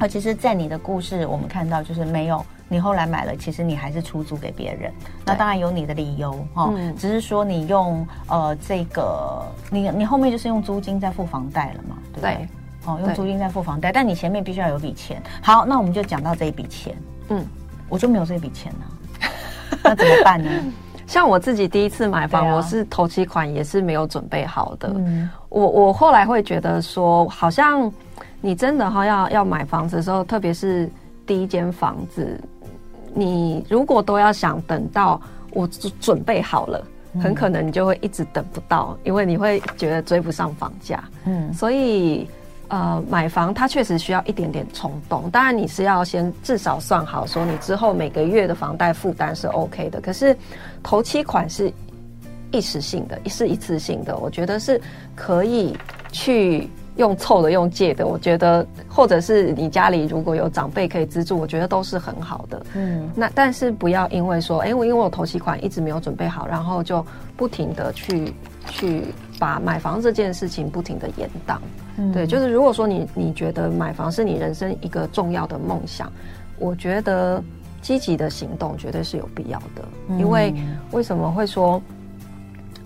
[0.00, 4.92] 啊，其实，在你的故事我们看到就是没有，你后来买了，其实你还是出租给别人。
[5.24, 12.48] 那当然有你的理由哈，只是说你用呃这个，你你后面就是用租金在付房贷了嘛，对不对？
[12.84, 15.22] 哦，用租金在付房贷，但你前面必须要有笔钱。
[15.40, 16.96] 好，那我们就讲到这一笔钱。
[17.28, 17.44] 嗯，
[17.88, 19.28] 我就没有这笔钱呢，
[19.82, 20.50] 那怎么办呢？
[21.06, 24.92] 像我自己第一次买房，啊、我是头期款也是没有准备好的。
[24.96, 27.92] 嗯、我我后来会觉得说，好像
[28.40, 30.90] 你真的哈要要买房子的时候，特别是
[31.24, 32.40] 第一间房子，
[33.14, 35.20] 你如果都要想等到
[35.52, 35.64] 我
[36.00, 41.04] 准备好了，嗯、很可能你就会一直等不到，因为你会觉得追不上房价。
[41.24, 42.28] 嗯，所以。
[42.68, 50.00] 呃，买房它确实需要一点点冲动，当然你是要先至少算好，说你之后每个月的房贷负担是 OK 的。
[50.00, 50.36] 可是
[50.82, 51.72] 头期款是
[52.50, 54.80] 一时性的，是一次性的，我觉得是
[55.14, 55.76] 可以
[56.10, 58.06] 去用凑的、用借的。
[58.06, 62.66] 我觉得，或者是你家里如果有长辈可以资助，我觉得都是很好的。
[62.74, 67.04] 嗯，那但是不要因为说，哎，我因为我头期款一直没有准备好，然后就
[67.36, 68.32] 不停的去
[68.70, 69.04] 去
[69.38, 71.58] 把买房这件事情不停的延宕。
[71.98, 76.10] 嗯、对，就是如果说你你觉得买房是你人生一个重要的梦想，
[76.58, 77.42] 我觉得
[77.80, 79.84] 积极的行动绝对是有必要的。
[80.08, 80.54] 嗯、因为
[80.92, 81.80] 为什么会说，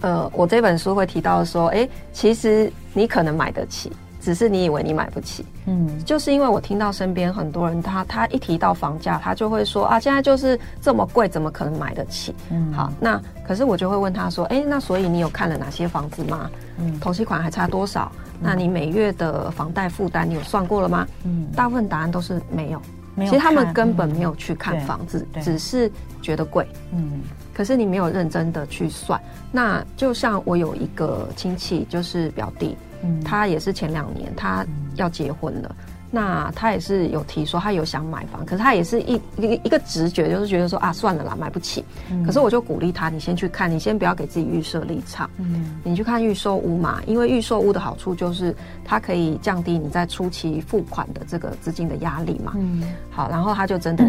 [0.01, 5.45] 呃，我这本书会提到说，哎，其实你可能买得起，只是你以为你买不起。
[5.67, 12.35] 嗯，就是因为我听到身边很多人他，他他一提到房价，他就会说啊，现在就是这么贵，怎么可能买得起？
[12.51, 16.51] 嗯，好，那可是我就会问他说，哎，那所以你有看了哪些房子吗？
[16.79, 18.11] 嗯，头期款还差多少？
[18.41, 21.07] 那你每月的房贷负担，你有算过了吗？
[21.25, 22.81] 嗯，大部分答案都是没有。
[23.15, 25.91] 没有，其实他们根本没有去看房子，只是
[26.23, 26.67] 觉得贵。
[26.93, 27.21] 嗯，
[27.53, 29.21] 可是你没有认真的去算。
[29.51, 35.75] 那就像我有一个亲戚，就是表弟，嗯，他也是前两年他要结婚了。
[36.11, 41.85] 那他也是有提说他有想买房，可是他也是一一个一个直觉，就是觉得说啊，算了啦，买不起。
[42.11, 45.31] 嗯、可是我就鼓励他，你先去看，你先不要给自己预设立场。
[45.39, 52.55] 嗯，你去看预售屋嘛，因为预售屋的好处就是它可以降低你在初期付款的这个资金的压力嘛。
[52.57, 54.05] 嗯，好，然后他就真的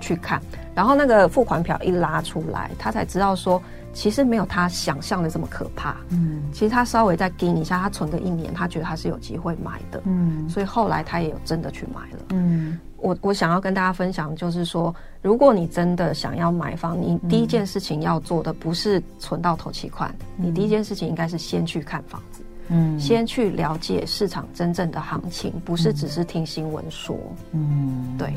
[0.00, 3.62] 去看，嗯、然后那个付款表一拉出来，他才知道说。
[3.96, 5.96] 其实没有他想象的这么可怕。
[6.10, 10.02] 嗯，其实他稍微再盯一下，他存个一年，他觉得他是有机会买的。
[10.04, 12.18] 嗯，所以后来他也有真的去买了。
[12.28, 22.42] 嗯，我我想要跟大家分享，就是说，如果你真的想要买房，你第一件事情要做的不是存到头期款，嗯，你第一件事情应该是先去看房子。
[22.68, 27.16] 嗯，先去了解市场真正的行情，不是只是听新闻说。
[27.52, 28.32] 嗯，对。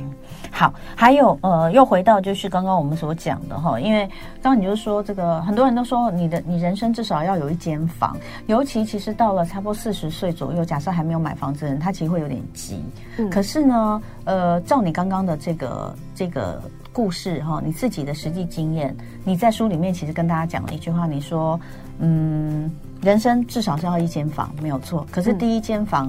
[0.51, 4.07] 好，还有呃，又回到就是刚刚我们所讲的哈，因为
[4.41, 12.83] 刚刚你就说这个，很多人都说你的你人生至少要有一间房，尤其其实到了差不多四十岁左右，假设还没有买房子的人，他其实会有点急。
[13.17, 16.61] 嗯，可是呢，呃，照你刚刚的这个这个
[16.91, 21.59] 故事哈，你自己的实际经验，你在书里面其实跟大家讲了一句话，你说，
[21.99, 22.69] 嗯。
[23.01, 25.07] 人生至少是要一间房，没有错。
[25.09, 26.07] 可是第一间房，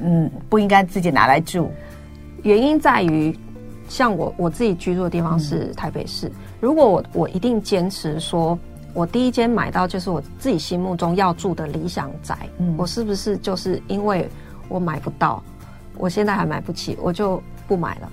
[0.00, 1.70] 嗯，嗯，不应该自己拿来住。
[2.42, 3.36] 原因在于，
[3.88, 6.28] 像我我自己居住的地方是台北市。
[6.28, 8.56] 嗯、如果我我一定坚持说，
[8.94, 14.28] 我第一间买到就是我自己心目中要住的理想宅，嗯、我是不是就是因为
[14.68, 15.42] 我买不到，
[15.98, 18.08] 我现在还买不起，我就不买了？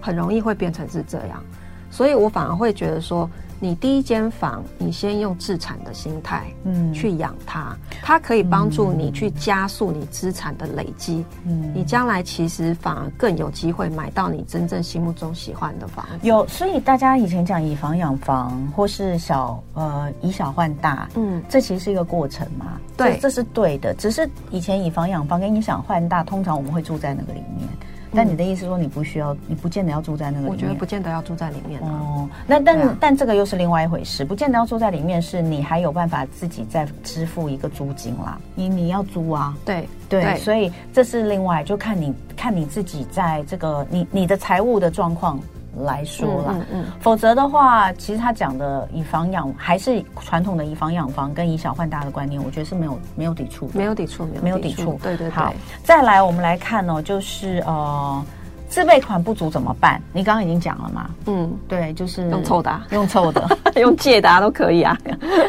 [0.00, 1.42] 很容易会变成是这样。
[1.90, 3.28] 所以我反而会觉得说。
[3.58, 16.26] 你第一间房，你先用自产的心态，嗯，去养它，它可以帮助你去加速你资产的累积，嗯，你将来其实反而更有机会买到你真正心目中喜欢的房子。
[16.26, 23.94] 有，所以大家以前讲以房养房，或是小呃以小换大，嗯，这其实是一个过程嘛，对，这，这是对的。
[23.94, 27.66] 只是以前以房养房跟以小换大，通常我们会住在那个里面。
[28.14, 30.52] 但你的意思说你不需要，你不见得要住在那个里面。
[30.52, 32.28] 我觉得不见得要住在里面哦。
[32.46, 38.38] 那但、啊、但这个又是另外一回事，不见得要住在里面，是你还有办法自己再支付一个租金啦。
[38.54, 45.40] 你你要租啊，对对，对所以这是另外，就看你看你自己在这个你你的财务的状况。
[45.84, 55.30] 来说啦，嗯，嗯，否则的话，其实他讲的以房养还是传统的以房养房跟以小换大的观念，我觉得是没有没有抵触，没有抵触，没有抵触，对对对。
[55.30, 58.24] 好，再来我们来看哦，就是呃。
[58.68, 60.00] 自备款不足怎么办？
[60.12, 61.10] 你刚刚已经讲了嘛？
[61.26, 64.96] 嗯，对，就是用凑的、啊，用凑的， 用借的、啊、都可以啊。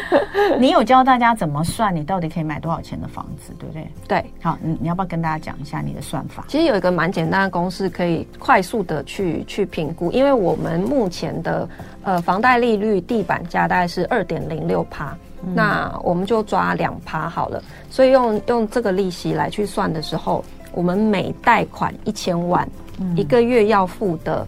[0.58, 1.94] 你有教大家怎么算？
[1.94, 3.86] 你到底可以买多少钱的房子，对不对？
[4.06, 6.44] 对，好，你你要不要跟大家讲一下你的算法？
[6.48, 10.10] 其实有一个蛮简单的公式，可以快速的去去评估。
[10.12, 11.68] 因为我们目前的
[12.02, 15.16] 呃房贷利率地板价大概是二点零六趴，
[15.54, 17.62] 那我们就抓两趴好了。
[17.90, 22.66] 所以用用这个利息来去算的时候，我们每贷款一千万。
[23.16, 24.46] 一个月要付的，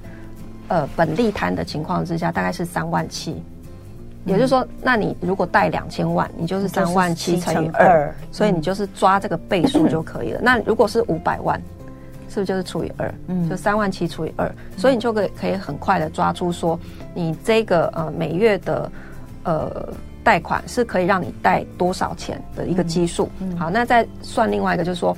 [0.69, 3.43] 呃，本利摊的情况之下，大概是三万七，
[4.25, 10.41] 也就是说，那你如果贷两千万，你就是三万七乘以二，所以你就是抓这个倍数就可以了。
[10.43, 11.61] 那如果是五百万，
[12.29, 13.13] 是不是就是除以二？
[13.27, 16.79] 嗯，就三万七除以二，嗯，所以你就可以可以很快的抓出说，
[17.15, 18.93] 你这个呃每月的
[19.45, 19.89] 呃
[20.23, 23.29] 贷款是可以让你贷多少钱的一个基数。
[23.41, 25.17] 嗯，好，那再算另外一个，就是说，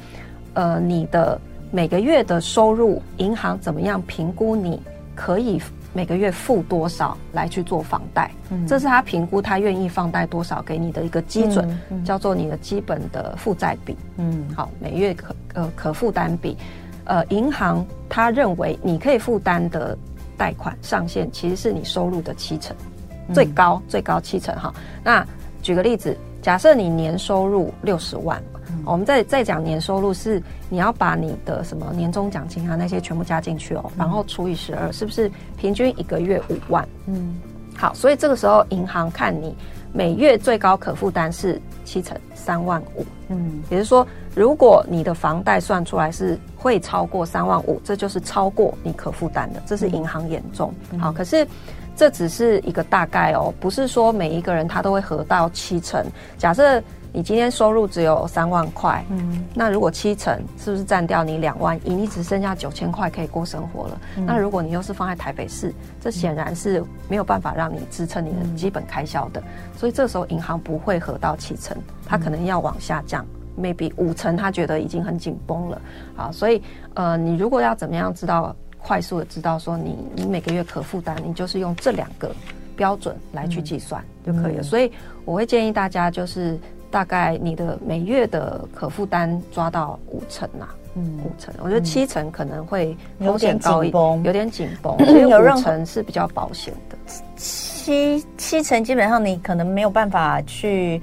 [0.54, 1.38] 呃，你的
[1.72, 4.78] 每个月的收入，银行怎么样评估你
[5.14, 5.58] 可以
[5.94, 8.30] 每个月付多少来去做房贷？
[8.50, 13.96] 嗯，这是他评估他愿意放贷多少给你的一个基准，嗯嗯，叫做你的基本的负债比。
[14.18, 16.56] 嗯，好，每月可呃可负担比。
[17.04, 19.96] 呃，银行他认为你可以负担的
[20.36, 22.76] 贷款上限其实是你收入的七成，
[23.32, 24.72] 最高最高七成哈。
[25.02, 25.26] 那
[25.62, 28.40] 举个例子，假设你年收入六十万，
[28.84, 36.86] 我们再再讲年收入是你要把你的什么年终奖金啊那些全部加进去哦，然后除以十二，是不是平均一个月五万？
[37.06, 37.34] 嗯，
[37.76, 39.56] 好，所以这个时候银行看你
[39.92, 44.06] 每月最高可负担是七成三万五，嗯，也就是说。
[44.34, 50.72] 如果你的房贷算出来是会超过三万五，这就是超过你可负担的，这是银行眼中。
[50.90, 51.46] 嗯、好，可是
[51.94, 56.02] 这只是一个大概哦，不是说每一个人他都会合到七成。
[56.38, 56.82] 假设
[57.12, 61.94] 你今天收入只有三万块，嗯，那如果七成是不是占掉你两万一？
[61.94, 64.00] 你只剩下九千块可以过生活了。
[64.16, 69.42] 嗯、那如果你又是放在台北市，这显然是没有办法让你支撑你的基本开销的。
[69.76, 73.26] 所以这时候银行不会核到七成，它可能要往下降。
[73.60, 75.82] maybe 五成，他觉得已经很紧绷了，
[76.16, 76.62] 啊，所以
[76.94, 82.34] 呃，你如果要怎么样知道快速的知道说你你每个月可负担，你就是用这两个
[82.74, 84.62] 标准来去计算就可以了。
[84.62, 84.90] 嗯、所以
[85.26, 86.58] 我会建议大家就是
[86.92, 96.96] 大概你的每月的可负担抓到五成呐、啊，嗯，五成，我觉得七成可能会风险高一点，有点紧绷， 所以五成是比较保险的。
[97.34, 101.02] 七七成基本上你可能没有办法去。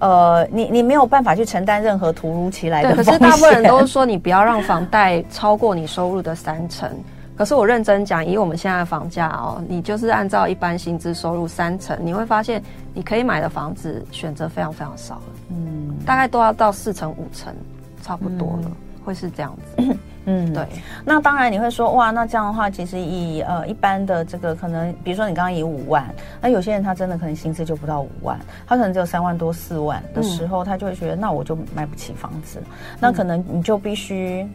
[0.00, 2.94] 呃，你你没有办法去承担任何突如其来的。
[2.94, 6.90] 可是大部分人都说你不要让房贷超过你收入的三成。
[7.36, 15.22] 可是我认真讲，以我们现在的房价哦，你就是按照一般薪资收入三成，你会发现你可以买的房子选择非常非常少了。
[15.50, 17.52] 嗯，大概都要到四成五成，
[18.02, 18.72] 差不多了，嗯、
[19.04, 19.96] 会是这样子。
[20.26, 20.66] 嗯，对。
[21.04, 26.08] 那当然你会说，哇，那这样的话，其实以呃一般的这个可能，比如说你刚刚以五万，
[26.40, 32.58] 那有些人他真的可能薪资就不到五万，他可能只有三万多四万的时候，嗯、他就会觉得，那我就买不起房子。
[32.98, 34.50] 那可能你就必须、嗯、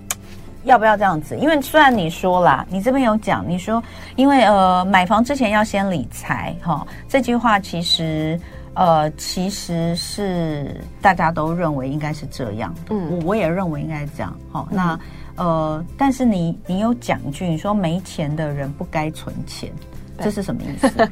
[0.70, 1.36] 要不要这样子？
[1.38, 3.84] 因为虽然你说啦，你这边有讲，你说
[4.16, 8.40] 因为呃买房之前要先理财哈，这句话其实
[8.76, 14.34] 呃其实是大家都认为应该是这样，嗯，我也认为应该是这样。
[14.52, 14.94] 好，那。
[14.94, 15.00] 嗯
[15.40, 19.72] 呃，但是你你有讲一句，你说没钱的人不该存钱，
[20.20, 21.10] 这是什么意思？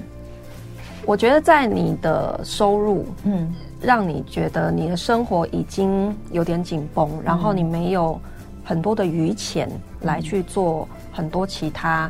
[1.06, 8.20] 我觉得在你的收入，嗯，让你觉得你的生活已经有点紧绷，嗯、然后你没有
[8.70, 9.68] 很多的余钱
[10.00, 12.08] 来去做很多其他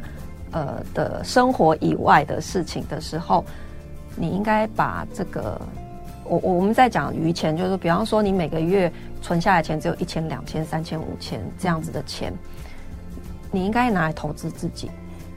[0.51, 3.43] 呃的生活以外的事情的时候，
[4.15, 5.59] 你应该把这个。
[6.25, 8.93] 我我们在讲余钱，就是比方说你每个月
[9.23, 12.31] 存下来钱只有一千、两千、三千、五千这样子的钱，
[13.51, 14.91] 你应该拿来投资自己。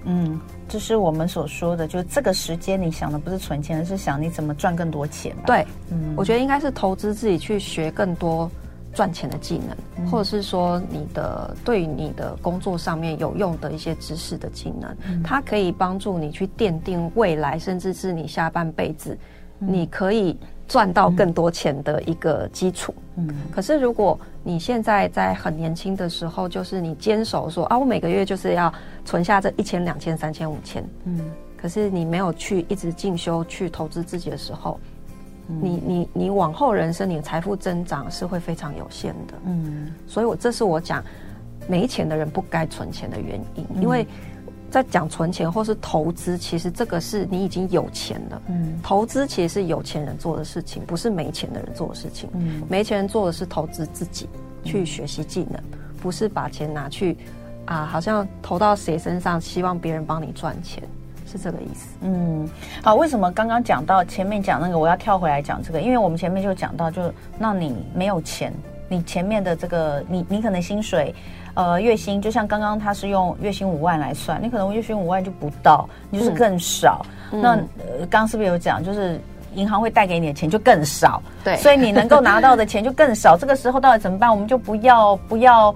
[0.04, 5.34] 嗯，这是我们所说的，就是这个时间你想的不是存钱，而是想你怎么赚更多钱。
[5.46, 8.52] 对，嗯，我觉得应该是投资自己去学更多
[8.94, 19.18] 赚钱的技能，嗯、或者是说你的对于你的工作上面有用的一些知识的技能，嗯、它可以帮助你去奠定未来，甚至是你下半辈子，
[19.60, 20.38] 嗯、你可以。
[20.66, 22.96] 赚到更多钱的一个基础。
[23.16, 30.84] 嗯，可是如果你现在在很年轻的时候，就是你坚守说啊，我每个月就是要存下这一千、两千、三千、五千。
[31.04, 31.20] 嗯，
[31.58, 34.93] 可是你没有去一直进修去投资自己的时候，嗯、
[35.48, 39.34] 你你你往后人生你的财富增长是会非常有限的。
[39.46, 41.04] 嗯，所以我这是我讲
[41.68, 44.06] 没钱的人不该存钱的原因，因为。
[44.74, 48.42] 在讲存钱或是投资，其实这个是你已经有钱了。
[48.48, 52.28] 嗯，投资其实是有钱人做的事情，不是没钱的人做的事情。
[52.34, 54.28] 嗯，没钱人做的是投资自己，
[54.64, 55.62] 去学习技能，
[56.02, 57.16] 不是把钱拿去
[57.66, 60.82] 啊，好像投到谁身上，希望别人帮你赚钱，
[61.34, 61.98] 是这个意思。
[62.02, 62.48] 嗯，
[62.84, 65.82] 好，为什么刚刚讲到前面讲那个，我要跳回来讲这个？
[65.82, 68.54] 因为我们前面就讲到，就那你没有钱，
[68.88, 71.14] 你前面的这个，你你可能薪水。
[71.56, 77.06] 呃，月薪就像刚刚他是用月薪五万来算，你可能月薪五万就不到，你就是更少。
[77.32, 79.22] 嗯、那呃，刚刚是不是有讲，就是
[79.54, 81.22] 银行会带给你的钱就更少？
[81.44, 83.38] 对， 所以你能够拿到的钱就更少。
[83.38, 84.32] 这个时候到底怎么办？
[84.32, 85.74] 我们就不要不要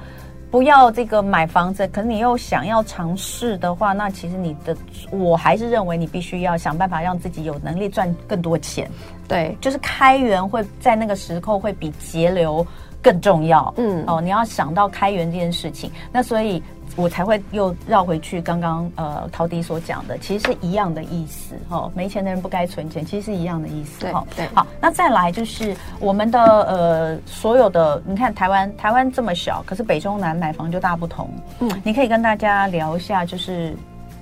[0.50, 1.88] 不要这个买房子。
[1.90, 4.76] 可是你又想要尝试的话，那其实你的
[5.12, 8.90] 我还是认为你必须要想办法让自己有能力赚更多钱。
[9.28, 12.66] 对，就是开源会在那个时候会比节流
[13.02, 13.74] 更重要。
[13.78, 16.62] 嗯，哦，你要想到开源这件事情，那所以。
[16.98, 21.90] 我才会又绕回去，刚刚呃陶迪所讲的，其实是一样的意思哈。
[21.94, 24.26] 没钱的人不该存钱，其实是一样的意思哈。
[24.36, 31.30] 对，好，那再来就是我们的呃所有的，你看台湾台湾这么小，可是北中南买房就大不同。
[31.60, 33.78] 嗯，你可以跟大家聊一下，就是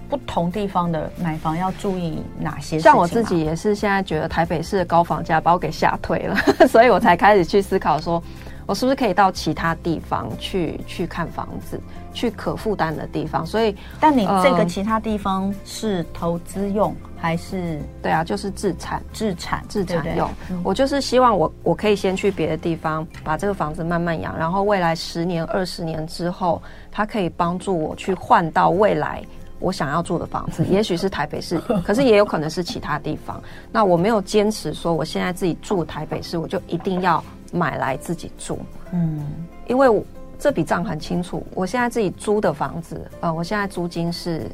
[0.09, 2.77] 不同地方的买房要注意哪些？
[2.77, 6.35] 像我自己也是现在觉得台北市的高房价把我给吓退了，
[6.67, 8.21] 所以我才开始去思考说。
[8.67, 11.79] 我是不是可以到其他地方去去看房子，
[12.15, 13.45] 去可负担的地方？
[13.45, 17.79] 所以，但你这个其他地方是投资用、呃、还是？
[18.01, 20.27] 对啊，就是自产、自产、自产用。
[20.63, 26.59] 我就是希望我我可以先去别的地方把这个房子慢慢养，然后未来十年、二十年之后，
[26.91, 29.21] 它可以帮助我去换到未来
[29.59, 30.65] 我想要住的房子。
[30.71, 33.39] 也许是台北市，可是也有可能是其他地方。
[33.71, 37.23] 那我没有坚持说我现在自己住台北市，我就一定要。
[37.51, 38.59] 买来自己住，
[38.91, 39.23] 嗯，
[39.67, 40.03] 因为我
[40.39, 41.45] 这笔账很清楚。
[41.53, 44.49] 我现在自己租的房子，呃，我现在租金是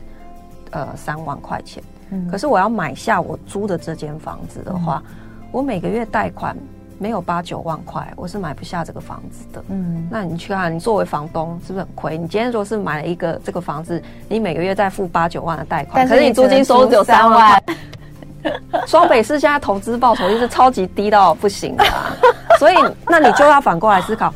[0.71, 5.15] 呃三万块钱，嗯，可是我要买下我租的这间房子的话，嗯，
[5.51, 6.55] 我每个月贷款
[6.97, 10.07] 没有八九万块，我是买不下这个房子的，嗯。
[10.09, 12.17] 那你去看，你作为房东是不是很亏？
[12.17, 17.61] 你今天如果是买了一个这个房子，你每个月再付八九万的贷款，可是你租金收入只有三万。
[18.87, 22.09] 双北市现在投资报酬率是超级低到不行的啊，
[22.57, 22.75] 所以
[23.07, 24.33] 那你就要反过来思考，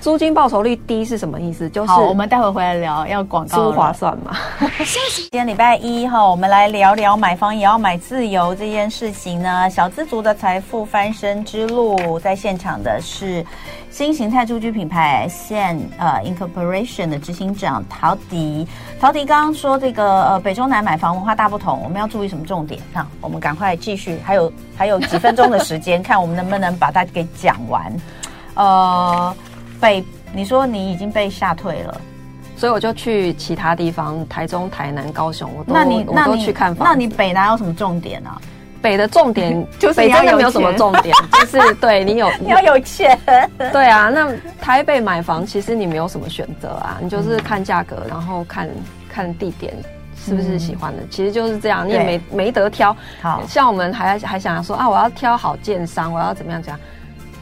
[0.00, 1.68] 租金报酬率低是什么意思？
[1.70, 4.36] 就是我们待会回来聊，要广告租划算嘛。
[5.14, 9.68] 今天礼拜一哈，我们来聊聊买房也要买自由这件事情呢。
[9.68, 13.44] 小资族的财富翻身之路，在现场的是。
[13.90, 18.68] 新形态住居品牌 San 呃 Incorporation 的执行长陶迪，
[19.00, 22.80] 陶迪刚刚说这个呃北中南买房文化大不同，我们要注意什么重点？
[22.92, 27.90] 那我们赶快继续，还有还有几分钟的时间，看我们能不能把它给讲完。
[28.54, 29.34] 呃，
[29.80, 32.00] 北，你说你已经被吓退了，
[32.56, 36.86] 所以我就去其他地方，台中、台南、高雄，我都那你那你我都去看房。
[36.88, 38.40] 那你北南有什么重点呢、啊？
[38.80, 43.18] 北的重点就是 北真的没有什么重点，就是对你有 你要有钱。
[43.72, 48.68] 对啊，那台北买房其实你没有什么选择啊，你就是看价格，然后看
[49.08, 49.74] 看地点
[50.16, 52.96] 是不是喜欢的，其实就是这样，你也没没得挑。
[53.20, 56.78] 好，像我们还还想要说啊，我要挑好建商，我要怎么样讲？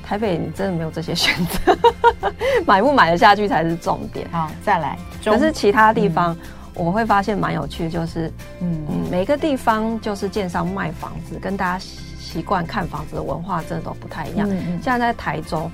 [0.07, 1.77] 台北你真的没有这些选择，
[2.65, 4.29] 买不买得下去才是重点。
[4.31, 6.37] 好，再来，可是其他地方。
[6.79, 8.31] 我会发现蛮有趣，就是，
[8.61, 11.83] 嗯嗯，每个地方就是建商卖房子，跟大家
[12.19, 14.47] 习惯看房子的文化真的都不太一样。
[14.47, 15.71] 嗯嗯，像在台中，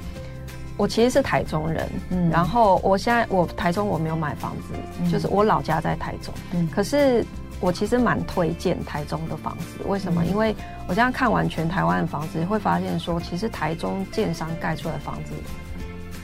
[0.76, 7.26] 我其实是台中人，嗯，然后我现在我台中我没有买房子，嗯，就是我老家在台中，嗯，可是
[7.62, 10.22] 我其实蛮推荐台中的房子，为什么？
[10.24, 10.54] 嗯，因为
[10.88, 15.30] 我这样看完全台湾的房子，会发现说，其实台中建商盖出来的房子。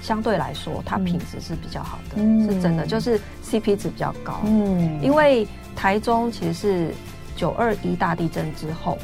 [0.02, 4.40] 相对来说，它品质是比较好的，嗯、是真的，就是 CP 值比较高。
[4.44, 6.94] 嗯，因为台中其实是
[7.36, 8.98] 九二一大地震之后，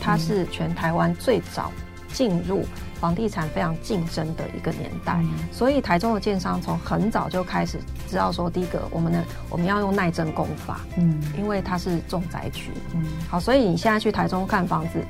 [0.00, 1.70] 它是全台湾最早
[2.08, 2.64] 进入
[3.00, 7.78] 房地产非常竞争的一个年代，嗯、所以台中的建商从很早就开始
[8.08, 15.04] 知道说，第一个，我们呢，我们要用耐震工法，嗯，因为它是重灾区，嗯，好，所以你现在去台中看房子，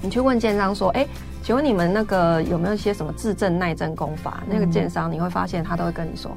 [0.00, 1.08] 你去问建商说，哎、欸。
[1.42, 4.42] 请问你们那个有没有一些什么自证耐震功法？
[4.46, 6.36] 那个建商你会发现他都会跟你说，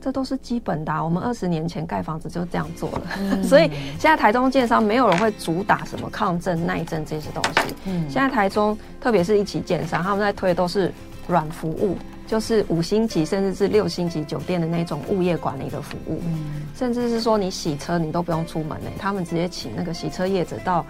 [0.00, 1.02] 这都是基本的啊。
[1.02, 7.74] 我们二十年前盖房子就这样做了，嗯、 所以现在台中建商没有人会主打什么抗震耐震这些东西。
[7.84, 10.92] 嗯，现在台中特别是一期建商，他们在推的都是
[11.28, 11.96] 软服务，
[12.26, 16.20] 就是五星级甚至是六星级酒店的那种物业管理的服务。
[16.26, 20.84] 嗯，甚至是说你洗车你都不用出门呢，他们直接请那个洗车业者到。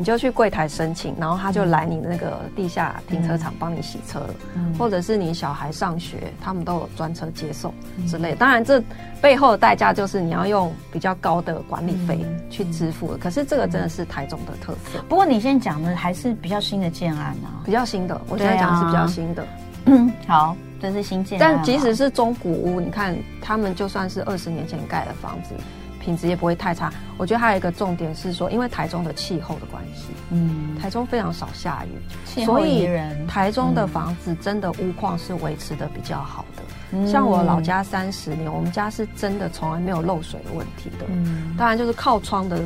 [0.00, 4.18] 你就去柜台申请，然后他就来你的那个地下停车场帮你洗车，
[4.56, 7.70] 嗯、或者是你小孩上学，他们都有专车接送
[8.08, 8.34] 之类。
[8.34, 8.82] 当然，这
[9.20, 13.18] 背后的代价就是你要用比较高的管理费去支付的。
[13.18, 15.02] 可是这个真的是台中的特色。
[15.06, 18.18] 不过你现在讲的还是比较新的建案啊，比较新的。
[18.30, 19.46] 我现在讲的是比较新的。
[19.84, 21.38] 嗯， 好，这是新建。
[21.38, 25.54] 但即使是中古屋，你看他们就算是二十年前盖的房子。
[26.00, 26.92] 品质也不会太差。
[27.16, 32.88] 我觉得还有一个重点是说，因为台中的气候的关系，嗯，台中非常少下雨，所以
[33.28, 36.62] 台中的房子真的屋况是维持的比较好的。
[36.92, 41.04] 嗯、像我老家三十年，我们家是真的从来没有漏水的问题的。
[41.08, 42.60] 嗯，当然就是靠窗的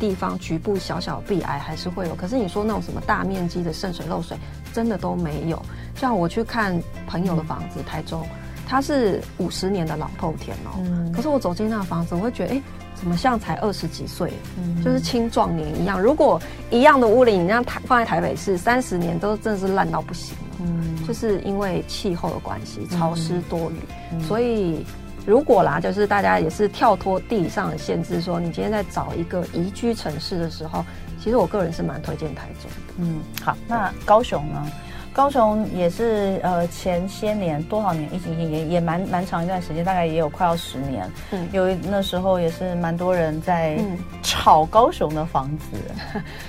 [0.00, 4.36] 地方局部小小壁癌还是会有，可是你说那种什么大面积的渗水漏水，
[4.72, 5.62] 真的都没有。
[5.94, 8.26] 像我去看朋友的房子，嗯、台中。
[8.68, 12.62] 它是五十年的老透天哦，嗯、可是我走进那个房子，我会觉得，哎、欸，
[12.94, 15.98] 怎么像才二十几岁，嗯、就是青壮年一样。
[16.00, 16.38] 如果
[16.70, 20.44] 一样的屋龄，你让台放在台北市三十年，都真的是烂到不行了。
[20.60, 23.76] 嗯，就是因为气候的关系，潮湿多雨，
[24.12, 24.84] 嗯、所以
[25.24, 30.84] 如果啦，就是大家也是跳脱地理上的限制，说你今天在找一个宜居城市的时候，
[31.22, 32.94] 其实我个人是蛮推荐台中的。
[32.98, 34.66] 嗯，好，那高雄呢？
[35.18, 41.10] 高雄也是呃，前些年多少年，疫情也也蛮蛮长一段时间，大概也有快要十年。
[41.32, 43.76] 嗯，有那时候也是蛮多人在
[44.22, 45.76] 炒高雄的房子。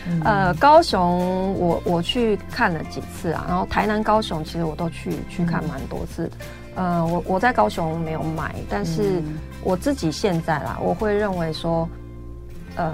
[0.07, 6.31] 嗯、 呃，高雄我我去看了几次啊，然后台南、高雄其实我都去去看蛮多次的。
[6.75, 9.19] 呃，我我在高雄没有买，但是
[9.63, 11.89] 我自己现在啦，我会认为说，
[12.75, 12.93] 呃，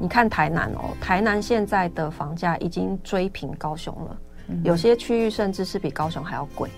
[0.00, 4.16] 你看台南哦，台南现在的房价已经追平高雄了。
[4.64, 6.68] 有些区域甚至是比高雄还要贵，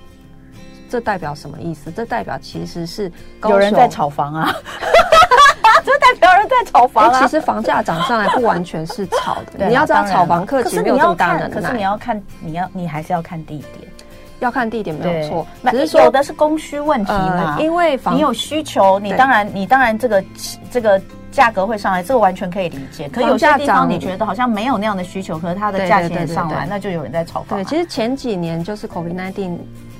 [0.88, 1.90] 这代表什么意思？
[1.90, 3.10] 这代表其实是
[3.42, 4.54] 有人在炒房啊！
[5.84, 7.20] 这代表有人在炒房啊！
[7.20, 11.60] 其实房价涨上来不完全是炒的，你要知道炒房客其实没有这么大能耐。
[11.60, 13.92] 可是你要看，你要你还是要看地点，
[14.40, 15.46] 要看地点没有错。
[15.70, 20.24] 只是说有的是供需问题嘛，因为你有需求，你当然你当然这个
[20.70, 21.00] 这个。
[21.34, 23.08] 价格会上来，这个完全可以理解。
[23.08, 27.58] 可有些地方你觉得好像没有那样的需求，可是它的价钱上来，那就有人在炒房。
[27.58, 29.58] 对，其实前几年就是 COVID-19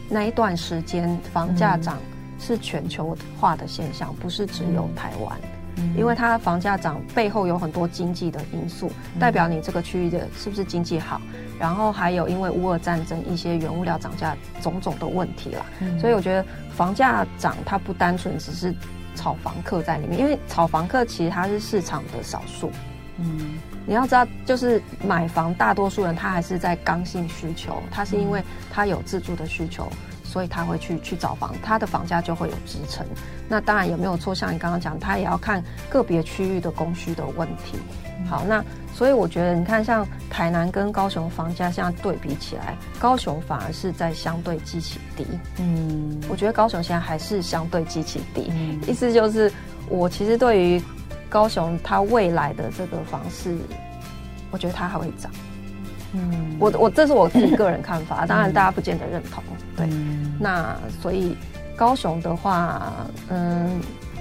[0.08, 1.98] 那一段时间，房价涨
[2.38, 5.36] 是全球化的现象，不是只有台湾。
[5.76, 11.20] 嗯、因为它房价涨背后有很多经济的因素，代表你这个区域的是不是经济好，
[11.58, 15.66] 然后还有因为乌俄战争一些原物料涨价种种的问题啦。
[15.80, 18.72] 嗯、所以我觉得房价涨它不单纯只是。
[19.14, 22.70] 炒房客在里面，因为炒房客其实他是市场的少数。
[23.18, 28.42] 嗯，你要知道，就是买房，大多数人他还是在刚性需求，他是因为
[28.72, 29.88] 他有自住的需求，
[30.24, 33.06] 所以他会去去找房，他的房价就会有支撑。
[33.48, 34.34] 那当然有没有错？
[34.34, 37.78] 像你刚刚讲，他也要看个别区域的供需的问题。
[38.28, 45.26] 好，那所以我觉得，你看像台南跟高雄房价现在对比起来，高雄反而是在相对基期低。
[45.58, 49.52] 嗯，我觉得高雄现在还是相对基期低，嗯、意思就是
[49.88, 50.80] 我其实对于
[51.28, 53.56] 高雄它未来的这个房市，
[54.52, 55.28] 我觉得它还会涨。
[56.12, 59.42] 嗯，我我这是我自己个人看法，当然大家不见得认同。
[59.76, 59.88] 对，
[60.38, 61.36] 那所以
[61.74, 62.92] 高雄的话，
[63.28, 63.80] 嗯。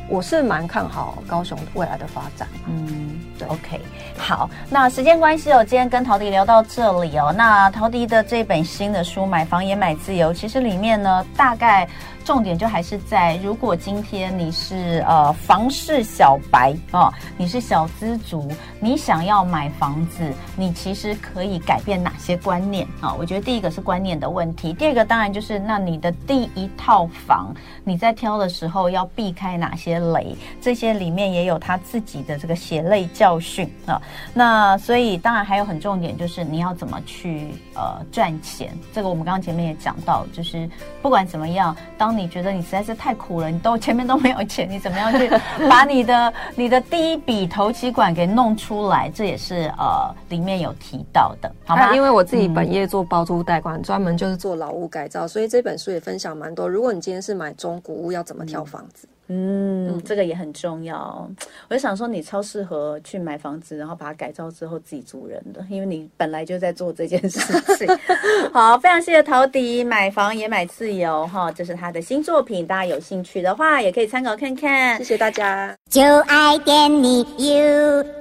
[0.10, 3.82] 我是蛮看好高雄未来的发展，嗯，对，OK，
[4.18, 11.88] 好，那时间关系哦，今天跟陶迪聊到这里哦，那陶迪的这本新的书《买房也买自由》，其实里面呢，大概。
[12.24, 18.50] 重点就还是在，如果今天你是呃房市小白啊、哦，你是小资族，
[18.80, 27.54] 你想要买房子，你其实可以改变哪些观念啊、我觉得第一个是观念的问题，第二个当然就是那你的第一套房，
[27.84, 30.36] 你在挑的时候要避开哪些雷？
[30.62, 34.02] 这些里面也有他自己的这个血泪教训啊、
[34.34, 40.70] 那所以当然还有很重点就是你要怎么去呃赚钱，这个我们刚刚前面也讲到，就是
[41.02, 45.30] 不管怎么样，当你觉得你实在是太苦了，你都前面都没有钱，你怎么样去
[45.70, 49.10] 把你的你的第一笔头期款给弄出来？
[49.10, 51.94] 这也是呃里面有提到的，好吗？
[51.94, 56.68] 因为我自己本业做包租代管，专、嗯、门就是做老屋改造，所以这本书也分享蛮多。
[56.68, 59.08] 如果你今天是买中古屋，要怎么挑房子？
[59.28, 61.30] 嗯，这个也很重要。
[61.70, 67.40] 我就想说，你超适合去买房子，然后把它改造之后自己租人的，因为你本来就在做这件事
[67.78, 67.88] 情。
[68.54, 74.98] 好，非常谢谢陶迪，买房也买自由哈，这是他的新作品，大家有兴趣的话也可以参考看看。
[74.98, 78.14] 谢谢大家，就爱点你 UFO。